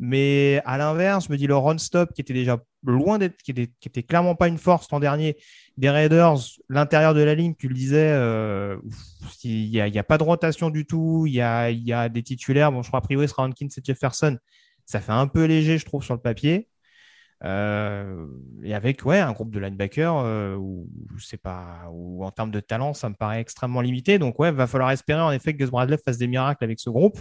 Mais 0.03 0.63
à 0.65 0.79
l'inverse, 0.79 1.27
je 1.27 1.31
me 1.31 1.37
dis 1.37 1.45
le 1.45 1.55
run-stop 1.55 2.11
qui 2.13 2.21
était 2.21 2.33
déjà 2.33 2.57
loin 2.83 3.19
d'être, 3.19 3.37
qui 3.43 3.51
était, 3.51 3.67
qui 3.79 3.87
était 3.87 4.01
clairement 4.01 4.33
pas 4.33 4.47
une 4.47 4.57
force 4.57 4.89
l'an 4.91 4.99
dernier 4.99 5.37
des 5.77 5.91
Raiders, 5.91 6.37
l'intérieur 6.69 7.13
de 7.13 7.21
la 7.21 7.35
ligne, 7.35 7.53
tu 7.53 7.67
le 7.67 7.75
disais, 7.75 8.09
euh, 8.11 8.77
il 9.43 9.69
n'y 9.69 9.79
a, 9.79 9.85
a, 9.85 10.03
pas 10.03 10.17
de 10.17 10.23
rotation 10.23 10.71
du 10.71 10.87
tout, 10.87 11.25
il 11.27 11.33
y 11.33 11.41
a, 11.41 11.69
y 11.69 11.93
a 11.93 12.09
des 12.09 12.23
titulaires. 12.23 12.71
Bon, 12.71 12.81
je 12.81 12.87
crois 12.87 13.01
priori, 13.01 13.27
ce 13.27 13.35
sera 13.35 13.43
Hankins 13.43 13.67
et 13.67 13.81
Jefferson. 13.83 14.39
Ça 14.87 15.01
fait 15.01 15.11
un 15.11 15.27
peu 15.27 15.45
léger, 15.45 15.77
je 15.77 15.85
trouve, 15.85 16.03
sur 16.03 16.15
le 16.15 16.19
papier. 16.19 16.67
Euh, 17.43 18.25
et 18.63 18.73
avec 18.73 19.05
ouais 19.05 19.19
un 19.19 19.33
groupe 19.33 19.51
de 19.51 19.59
linebackers 19.59 20.15
euh, 20.17 20.55
où 20.55 20.87
c'est 21.19 21.41
pas 21.41 21.89
où 21.91 22.23
en 22.23 22.29
termes 22.29 22.51
de 22.51 22.59
talent 22.59 22.93
ça 22.93 23.09
me 23.09 23.15
paraît 23.15 23.41
extrêmement 23.41 23.81
limité 23.81 24.19
donc 24.19 24.37
ouais 24.37 24.51
va 24.51 24.67
falloir 24.67 24.91
espérer 24.91 25.21
en 25.21 25.31
effet 25.31 25.53
que 25.53 25.57
Gus 25.57 25.71
Bradley 25.71 25.97
fasse 25.97 26.19
des 26.19 26.27
miracles 26.27 26.63
avec 26.63 26.79
ce 26.79 26.91
groupe 26.91 27.19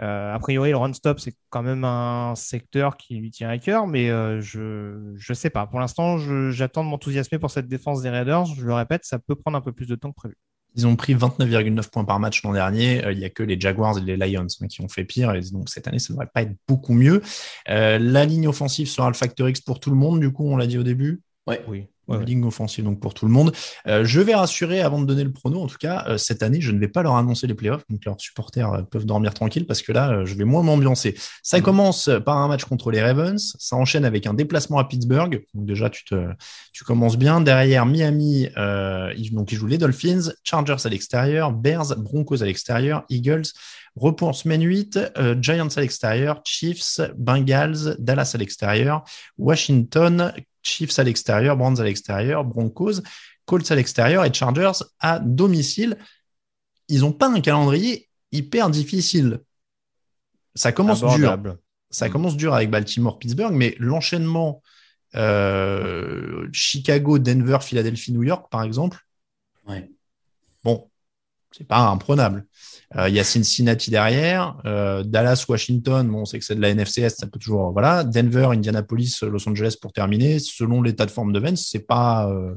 Euh, 0.00 0.34
a 0.34 0.38
priori, 0.38 0.70
le 0.70 0.76
run-stop, 0.76 1.18
c'est 1.18 1.34
quand 1.50 1.62
même 1.62 1.84
un 1.84 2.34
secteur 2.36 2.96
qui 2.96 3.16
lui 3.16 3.30
tient 3.30 3.48
à 3.48 3.58
cœur, 3.58 3.86
mais 3.86 4.10
euh, 4.10 4.40
je 4.40 5.14
je 5.16 5.32
sais 5.32 5.50
pas. 5.50 5.66
Pour 5.66 5.80
l'instant, 5.80 6.18
j'attends 6.50 6.84
de 6.84 6.88
m'enthousiasmer 6.88 7.38
pour 7.38 7.50
cette 7.50 7.68
défense 7.68 8.02
des 8.02 8.10
Raiders. 8.10 8.46
Je 8.46 8.64
le 8.64 8.74
répète, 8.74 9.04
ça 9.04 9.18
peut 9.18 9.34
prendre 9.34 9.56
un 9.56 9.60
peu 9.60 9.72
plus 9.72 9.86
de 9.86 9.96
temps 9.96 10.10
que 10.10 10.16
prévu. 10.16 10.36
Ils 10.74 10.86
ont 10.86 10.96
pris 10.96 11.14
29,9 11.14 11.90
points 11.90 12.04
par 12.04 12.20
match 12.20 12.42
l'an 12.44 12.52
dernier. 12.52 13.04
Euh, 13.04 13.12
il 13.12 13.18
n'y 13.18 13.24
a 13.24 13.30
que 13.30 13.42
les 13.42 13.58
Jaguars 13.58 13.98
et 13.98 14.02
les 14.02 14.16
Lions 14.16 14.46
hein, 14.60 14.66
qui 14.68 14.80
ont 14.82 14.88
fait 14.88 15.04
pire. 15.04 15.34
Et 15.34 15.40
donc 15.52 15.68
cette 15.68 15.88
année, 15.88 15.98
ça 15.98 16.12
ne 16.12 16.16
devrait 16.16 16.30
pas 16.32 16.42
être 16.42 16.54
beaucoup 16.68 16.94
mieux. 16.94 17.22
la 17.66 18.24
ligne 18.24 18.46
offensive 18.46 18.88
sera 18.88 19.08
le 19.08 19.14
facteur 19.14 19.48
X 19.48 19.60
pour 19.60 19.80
tout 19.80 19.90
le 19.90 19.96
monde. 19.96 20.20
Du 20.20 20.32
coup, 20.32 20.48
on 20.48 20.56
l'a 20.56 20.66
dit 20.66 20.78
au 20.78 20.84
début? 20.84 21.22
Ouais. 21.46 21.64
Oui 21.66 21.88
ouais, 22.08 22.24
ligne 22.24 22.44
offensive 22.44 22.84
donc 22.84 23.00
pour 23.00 23.14
tout 23.14 23.26
le 23.26 23.32
monde. 23.32 23.52
Euh, 23.86 24.04
je 24.04 24.20
vais 24.20 24.34
rassurer 24.34 24.80
avant 24.80 25.00
de 25.00 25.06
donner 25.06 25.24
le 25.24 25.32
prono. 25.32 25.62
En 25.62 25.66
tout 25.66 25.78
cas, 25.78 26.04
euh, 26.08 26.18
cette 26.18 26.42
année, 26.42 26.60
je 26.60 26.72
ne 26.72 26.78
vais 26.78 26.88
pas 26.88 27.02
leur 27.02 27.16
annoncer 27.16 27.46
les 27.46 27.54
playoffs, 27.54 27.84
donc 27.88 28.04
leurs 28.04 28.20
supporters 28.20 28.72
euh, 28.72 28.82
peuvent 28.82 29.06
dormir 29.06 29.34
tranquille 29.34 29.66
parce 29.66 29.82
que 29.82 29.92
là, 29.92 30.24
je 30.24 30.34
vais 30.34 30.44
moins 30.44 30.62
m'ambiancer. 30.62 31.14
Ça 31.42 31.58
mmh. 31.58 31.62
commence 31.62 32.10
par 32.24 32.38
un 32.38 32.48
match 32.48 32.64
contre 32.64 32.90
les 32.90 33.02
Ravens, 33.02 33.56
ça 33.58 33.76
enchaîne 33.76 34.04
avec 34.04 34.26
un 34.26 34.34
déplacement 34.34 34.78
à 34.78 34.84
Pittsburgh. 34.84 35.44
Donc 35.54 35.66
déjà, 35.66 35.90
tu 35.90 36.04
te, 36.04 36.28
tu 36.72 36.84
commences 36.84 37.16
bien. 37.16 37.40
Derrière 37.40 37.86
Miami, 37.86 38.48
donc 39.32 39.52
ils 39.52 39.56
jouent 39.56 39.66
les 39.66 39.78
Dolphins, 39.78 40.32
Chargers 40.42 40.76
à 40.84 40.88
l'extérieur, 40.88 41.52
Bears, 41.52 41.96
Broncos 41.96 42.42
à 42.42 42.46
l'extérieur, 42.46 43.04
Eagles. 43.08 43.46
Repos 43.96 44.26
en 44.26 44.32
semaine 44.32 44.62
8, 44.62 44.98
Giants 45.40 45.68
à 45.76 45.80
l'extérieur, 45.80 46.40
Chiefs, 46.44 47.00
Bengals, 47.16 47.96
Dallas 47.98 48.32
à 48.34 48.38
l'extérieur, 48.38 49.04
Washington, 49.38 50.32
Chiefs 50.68 50.98
à 50.98 51.04
l'extérieur, 51.04 51.56
Browns 51.56 51.80
à 51.80 51.84
l'extérieur, 51.84 52.44
Broncos, 52.44 53.00
Colts 53.44 53.70
à 53.70 53.74
l'extérieur 53.74 54.24
et 54.24 54.32
Chargers 54.32 54.84
à 55.00 55.18
domicile. 55.18 55.96
Ils 56.88 57.00
n'ont 57.00 57.12
pas 57.12 57.28
un 57.28 57.40
calendrier 57.40 58.08
hyper 58.32 58.70
difficile. 58.70 59.40
Ça 60.54 60.72
commence 60.72 61.00
dur. 61.00 61.38
Ça 61.90 62.08
mm. 62.08 62.12
commence 62.12 62.36
dur 62.36 62.54
avec 62.54 62.70
Baltimore, 62.70 63.18
Pittsburgh, 63.18 63.54
mais 63.54 63.74
l'enchaînement 63.78 64.62
euh, 65.14 66.48
Chicago, 66.52 67.18
Denver, 67.18 67.58
Philadelphie, 67.60 68.12
New 68.12 68.22
York, 68.22 68.48
par 68.50 68.62
exemple. 68.62 68.98
Ouais. 69.66 69.90
Bon, 70.64 70.90
c'est 71.50 71.66
pas 71.66 71.88
imprenable. 71.88 72.44
Euh, 72.96 73.08
il 73.08 73.14
y 73.14 73.20
a 73.20 73.24
Cincinnati 73.24 73.90
derrière, 73.90 74.56
euh, 74.64 75.02
Dallas, 75.02 75.44
Washington, 75.46 76.08
bon, 76.08 76.20
on 76.20 76.24
sait 76.24 76.38
que 76.38 76.44
c'est 76.44 76.54
de 76.54 76.60
la 76.60 76.74
NFCS, 76.74 77.16
ça 77.16 77.26
peut 77.26 77.38
toujours, 77.38 77.70
voilà. 77.72 78.02
Denver, 78.02 78.48
Indianapolis, 78.52 79.18
Los 79.22 79.46
Angeles 79.46 79.76
pour 79.80 79.92
terminer. 79.92 80.38
Selon 80.38 80.80
l'état 80.80 81.04
de 81.04 81.10
forme 81.10 81.32
de 81.32 81.38
Vence, 81.38 81.68
c'est 81.70 81.86
pas, 81.86 82.30
euh, 82.30 82.54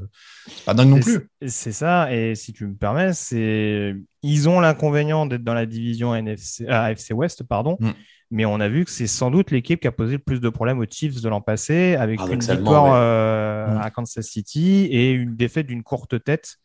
pas 0.64 0.72
dingue 0.72 0.88
non 0.88 1.00
plus. 1.00 1.28
C'est 1.46 1.72
ça, 1.72 2.14
et 2.14 2.34
si 2.34 2.52
tu 2.52 2.66
me 2.66 2.74
permets, 2.74 3.12
c'est, 3.12 3.94
ils 4.22 4.48
ont 4.48 4.60
l'inconvénient 4.60 5.26
d'être 5.26 5.44
dans 5.44 5.54
la 5.54 5.66
division 5.66 6.14
NFC, 6.14 6.66
AFC 6.66 7.12
West, 7.12 7.42
pardon. 7.42 7.76
Mm. 7.80 7.90
Mais 8.34 8.46
on 8.46 8.60
a 8.60 8.68
vu 8.70 8.86
que 8.86 8.90
c'est 8.90 9.06
sans 9.06 9.30
doute 9.30 9.50
l'équipe 9.50 9.80
qui 9.80 9.86
a 9.86 9.92
posé 9.92 10.12
le 10.12 10.18
plus 10.18 10.40
de 10.40 10.48
problèmes 10.48 10.78
aux 10.78 10.86
Chiefs 10.90 11.20
de 11.20 11.28
l'an 11.28 11.42
passé, 11.42 11.96
avec 11.96 12.18
une 12.20 12.40
victoire 12.40 12.94
mm. 12.94 13.80
à 13.82 13.90
Kansas 13.90 14.24
City 14.24 14.88
et 14.90 15.12
une 15.12 15.36
défaite 15.36 15.66
d'une 15.66 15.82
courte 15.82 16.24
tête 16.24 16.56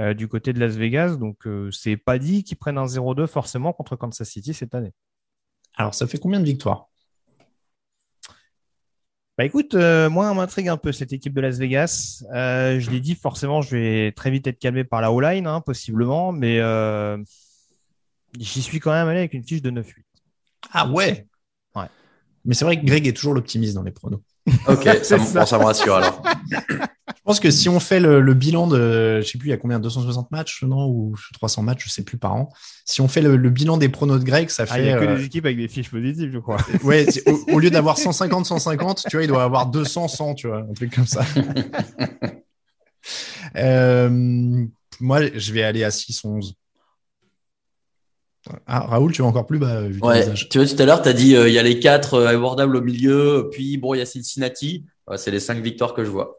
euh, 0.00 0.14
du 0.14 0.28
côté 0.28 0.52
de 0.52 0.60
Las 0.60 0.76
Vegas. 0.76 1.16
Donc, 1.16 1.46
euh, 1.46 1.70
c'est 1.72 1.96
pas 1.96 2.18
dit 2.18 2.44
qu'ils 2.44 2.56
prennent 2.56 2.78
un 2.78 2.86
0-2 2.86 3.26
forcément 3.26 3.72
contre 3.72 3.96
Kansas 3.96 4.28
City 4.28 4.54
cette 4.54 4.74
année. 4.74 4.92
Alors, 5.76 5.94
ça 5.94 6.06
fait 6.06 6.18
combien 6.18 6.38
de 6.38 6.44
victoires? 6.44 6.88
Bah 9.36 9.44
écoute, 9.44 9.74
euh, 9.74 10.10
moi, 10.10 10.30
on 10.30 10.34
m'intrigue 10.34 10.68
un 10.68 10.76
peu 10.76 10.90
cette 10.90 11.12
équipe 11.12 11.32
de 11.32 11.40
Las 11.40 11.58
Vegas. 11.58 12.24
je 12.32 12.90
l'ai 12.90 13.00
dit, 13.00 13.14
forcément, 13.14 13.62
je 13.62 13.76
vais 13.76 14.12
très 14.12 14.30
vite 14.30 14.46
être 14.46 14.58
calmé 14.58 14.82
par 14.82 15.00
la 15.00 15.12
O-line, 15.12 15.46
hein, 15.46 15.60
possiblement, 15.60 16.32
mais 16.32 16.60
j'y 18.38 18.62
suis 18.62 18.80
quand 18.80 18.92
même 18.92 19.06
allé 19.08 19.20
avec 19.20 19.34
une 19.34 19.44
fiche 19.44 19.62
de 19.62 19.70
9-8. 19.70 20.04
Ah 20.72 20.88
ouais? 20.88 21.26
Ouais. 21.76 21.86
Mais 22.44 22.54
c'est 22.54 22.64
vrai 22.64 22.80
que 22.80 22.84
Greg 22.84 23.06
est 23.06 23.12
toujours 23.12 23.34
l'optimiste 23.34 23.74
dans 23.74 23.84
les 23.84 23.92
pronos. 23.92 24.20
Ok, 24.66 24.84
ça, 25.02 25.46
ça 25.46 25.58
me 25.58 25.64
rassure 25.64 25.94
alors. 25.94 26.22
Je 27.28 27.32
pense 27.32 27.40
que 27.40 27.50
si 27.50 27.68
on 27.68 27.78
fait 27.78 28.00
le, 28.00 28.32
bilan 28.32 28.66
de, 28.66 29.20
je 29.20 29.26
sais 29.26 29.36
plus, 29.36 29.48
il 29.48 29.50
y 29.50 29.52
a 29.52 29.58
combien, 29.58 29.78
260 29.78 30.30
matchs, 30.30 30.62
non, 30.62 30.86
ou 30.86 31.14
300 31.34 31.60
matchs, 31.60 31.84
je 31.84 31.90
sais 31.90 32.02
plus 32.02 32.16
par 32.16 32.34
an. 32.34 32.48
Si 32.86 33.02
on 33.02 33.08
fait 33.08 33.20
le, 33.20 33.36
bilan 33.50 33.76
des 33.76 33.90
pronos 33.90 34.18
de 34.18 34.24
Greg, 34.24 34.48
ça 34.48 34.64
fait. 34.64 34.72
Ah, 34.72 34.78
il 34.78 34.84
n'y 34.84 34.90
a 34.90 34.98
que 34.98 35.14
des 35.14 35.26
équipes 35.26 35.44
avec 35.44 35.58
des 35.58 35.68
fiches 35.68 35.90
positives, 35.90 36.30
je 36.32 36.38
crois. 36.38 36.56
ouais, 36.84 37.06
au, 37.52 37.58
lieu 37.58 37.68
d'avoir 37.68 37.98
150, 37.98 38.46
150, 38.46 39.04
tu 39.10 39.16
vois, 39.16 39.24
il 39.24 39.28
doit 39.28 39.42
avoir 39.42 39.66
200, 39.66 40.08
100, 40.08 40.34
tu 40.36 40.46
vois, 40.46 40.60
un 40.70 40.72
truc 40.72 40.94
comme 40.94 41.06
ça. 41.06 41.22
Euh, 43.56 44.10
moi, 45.00 45.20
je 45.34 45.52
vais 45.54 45.62
aller 45.62 45.82
à 45.82 45.90
6, 45.90 46.22
11. 46.22 46.54
Ah, 48.66 48.80
Raoul, 48.80 49.12
tu 49.12 49.22
vas 49.22 49.28
encore 49.28 49.46
plus 49.46 49.58
bas, 49.58 49.80
vu 49.82 50.00
ouais, 50.02 50.22
Tu 50.50 50.58
vois, 50.58 50.66
tout 50.66 50.82
à 50.82 50.84
l'heure, 50.84 51.00
tu 51.00 51.08
as 51.08 51.14
dit, 51.14 51.34
euh, 51.34 51.48
il 51.48 51.54
y 51.54 51.58
a 51.58 51.62
les 51.62 51.80
4 51.80 52.14
euh, 52.14 52.26
abordables 52.28 52.76
au 52.76 52.82
milieu, 52.82 53.48
puis 53.50 53.78
bon, 53.78 53.94
il 53.94 53.98
y 53.98 54.00
a 54.02 54.06
Cincinnati. 54.06 54.84
c'est 55.16 55.30
les 55.30 55.40
5 55.40 55.62
victoires 55.62 55.94
que 55.94 56.04
je 56.04 56.10
vois. 56.10 56.38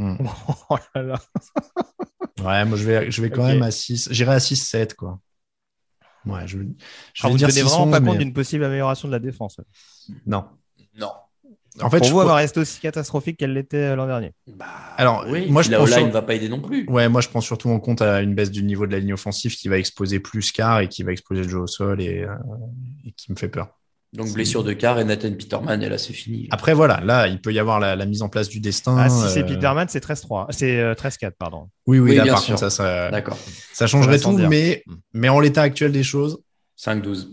Hmm. 0.00 0.16
Oh 0.70 0.76
ouais, 2.46 2.64
moi 2.64 2.78
je 2.78 2.84
vais, 2.84 3.10
je 3.10 3.20
vais 3.20 3.28
quand 3.28 3.46
même 3.46 3.62
à 3.62 3.70
6. 3.70 4.08
J'irai 4.12 4.32
à 4.32 4.38
6-7, 4.38 4.94
quoi. 4.94 5.20
Ouais, 6.24 6.46
je, 6.46 6.58
je 7.14 7.26
vais 7.26 7.34
dire 7.34 7.48
vous 7.48 7.68
vraiment 7.68 7.90
pas 7.90 8.00
compte 8.00 8.18
d'une 8.18 8.32
possible 8.32 8.64
amélioration 8.64 9.08
de 9.08 9.12
la 9.12 9.18
défense. 9.18 9.60
Non. 10.26 10.44
Non. 10.98 11.12
En 11.82 11.90
fait, 11.90 11.98
pour 11.98 12.08
vous, 12.08 12.20
avoir 12.20 12.36
resté 12.36 12.60
aussi 12.60 12.80
catastrophique 12.80 13.36
qu'elle 13.38 13.52
l'était 13.52 13.76
euh, 13.76 13.96
l'an 13.96 14.06
dernier. 14.06 14.32
Bah, 14.46 14.66
Alors, 14.96 15.24
oui, 15.28 15.50
moi, 15.50 15.62
je 15.62 15.70
la 15.70 15.78
pense 15.78 15.90
ne 15.90 16.10
va 16.10 16.22
pas 16.22 16.34
aider 16.34 16.48
non 16.48 16.60
plus. 16.60 16.84
Ouais, 16.88 17.08
moi, 17.08 17.20
je 17.20 17.28
prends 17.28 17.40
surtout 17.40 17.70
en 17.70 17.78
compte 17.78 18.02
à 18.02 18.22
une 18.22 18.34
baisse 18.34 18.50
du 18.50 18.62
niveau 18.62 18.86
de 18.86 18.92
la 18.92 18.98
ligne 18.98 19.12
offensive 19.12 19.54
qui 19.54 19.68
va 19.68 19.78
exploser 19.78 20.18
plus 20.18 20.50
qu'art 20.50 20.80
et 20.80 20.88
qui 20.88 21.02
va 21.02 21.12
exploser 21.12 21.42
le 21.42 21.48
jeu 21.48 21.58
au 21.58 21.66
sol 21.66 22.00
et, 22.00 22.22
euh, 22.22 22.34
et 23.04 23.12
qui 23.12 23.30
me 23.30 23.36
fait 23.36 23.48
peur. 23.48 23.79
Donc 24.12 24.32
blessure 24.32 24.64
de 24.64 24.72
Carr 24.72 24.98
et 24.98 25.04
Nathan 25.04 25.30
Peterman, 25.30 25.80
et 25.82 25.88
là 25.88 25.96
c'est 25.96 26.12
fini. 26.12 26.48
Après 26.50 26.74
voilà, 26.74 27.00
là 27.04 27.28
il 27.28 27.40
peut 27.40 27.52
y 27.52 27.60
avoir 27.60 27.78
la, 27.78 28.06
mise 28.06 28.22
en 28.22 28.28
place 28.28 28.48
du 28.48 28.58
destin. 28.58 28.96
Ah 28.98 29.08
si 29.08 29.32
c'est 29.32 29.44
euh, 29.44 29.46
Peterman, 29.46 29.86
c'est 29.88 30.04
13-3, 30.04 30.46
c'est 30.50 30.94
13-4 30.94 31.26
euh, 31.26 31.30
pardon. 31.38 31.68
Oui 31.86 32.00
oui, 32.00 32.16
là, 32.16 32.26
par 32.26 32.44
contre 32.44 32.58
ça 32.58 32.70
ça, 32.70 33.10
ça 33.72 33.86
changerait 33.86 34.18
tout, 34.18 34.32
mais 34.32 34.82
mm. 34.84 34.94
mais 35.14 35.28
en 35.28 35.38
l'état 35.38 35.62
actuel 35.62 35.92
des 35.92 36.02
choses. 36.02 36.42
5-12. 36.78 37.28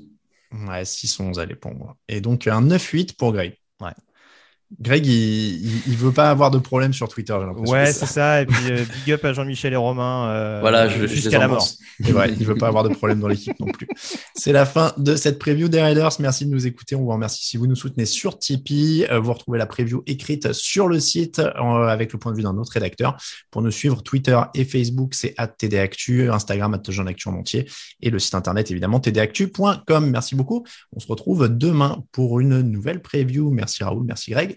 Ouais 0.68 0.84
6-11 0.84 1.40
allez 1.40 1.56
pour 1.56 1.74
moi. 1.74 1.96
Et 2.08 2.22
donc 2.22 2.46
un 2.46 2.62
9-8 2.62 3.16
pour 3.18 3.34
Gray. 3.34 3.58
Ouais. 3.82 3.92
Greg, 4.82 5.06
il, 5.06 5.82
il, 5.88 5.96
veut 5.96 6.12
pas 6.12 6.30
avoir 6.30 6.52
de 6.52 6.58
problème 6.58 6.92
sur 6.92 7.08
Twitter. 7.08 7.34
Ouais, 7.66 7.86
c'est 7.94 8.06
ça. 8.06 8.42
Et 8.42 8.46
puis 8.46 8.70
euh, 8.70 8.84
big 9.06 9.14
up 9.14 9.24
à 9.24 9.32
Jean-Michel 9.32 9.72
et 9.72 9.78
Romain. 9.78 10.30
Euh, 10.30 10.58
voilà, 10.60 10.90
jusqu'à 10.90 11.40
la 11.40 11.48
mort. 11.48 11.66
Et 12.06 12.12
ouais, 12.12 12.34
il 12.38 12.46
veut 12.46 12.56
pas 12.56 12.68
avoir 12.68 12.84
de 12.84 12.94
problème 12.94 13.22
dans 13.22 13.30
l'équipe 13.30 13.58
non 13.62 13.68
plus. 13.68 13.88
C'est 14.36 14.52
la 14.52 14.66
fin 14.66 14.94
de 14.98 15.16
cette 15.16 15.40
preview 15.40 15.70
des 15.70 15.82
Raiders. 15.82 16.12
Merci 16.20 16.46
de 16.46 16.52
nous 16.52 16.68
écouter. 16.68 16.96
On 16.96 17.04
vous 17.04 17.12
remercie 17.12 17.46
si 17.46 17.56
vous 17.56 17.66
nous 17.66 17.78
soutenez 17.78 18.06
sur 18.06 18.38
Tipeee. 18.38 19.06
Euh, 19.10 19.20
vous 19.20 19.32
retrouvez 19.32 19.58
la 19.58 19.68
preview 19.68 20.04
écrite 20.06 20.52
sur 20.52 20.90
le 20.90 21.00
site 21.00 21.40
avec 21.40 22.12
le 22.12 22.20
point 22.20 22.34
de 22.34 22.38
vue 22.38 22.44
d'un 22.44 22.58
autre 22.58 22.74
rédacteur. 22.74 23.16
Pour 23.52 23.62
nous 23.62 23.72
suivre, 23.72 24.04
Twitter 24.04 24.40
et 24.54 24.66
Facebook, 24.66 25.14
c'est 25.14 25.34
@tdactu, 25.58 26.30
Instagram 26.30 26.78
@jeanactu 26.88 27.30
en 27.30 27.36
entier 27.36 27.70
et 28.02 28.10
le 28.10 28.20
site 28.20 28.36
internet 28.36 28.70
évidemment 28.70 29.00
tdactu.com. 29.00 30.10
Merci 30.10 30.36
beaucoup. 30.36 30.66
On 30.94 31.00
se 31.00 31.08
retrouve 31.08 31.48
demain 31.48 32.04
pour 32.12 32.42
une 32.42 32.62
nouvelle 32.62 33.02
preview. 33.02 33.50
Merci 33.50 33.84
Raoul, 33.86 34.04
merci 34.06 34.32
Greg. 34.32 34.57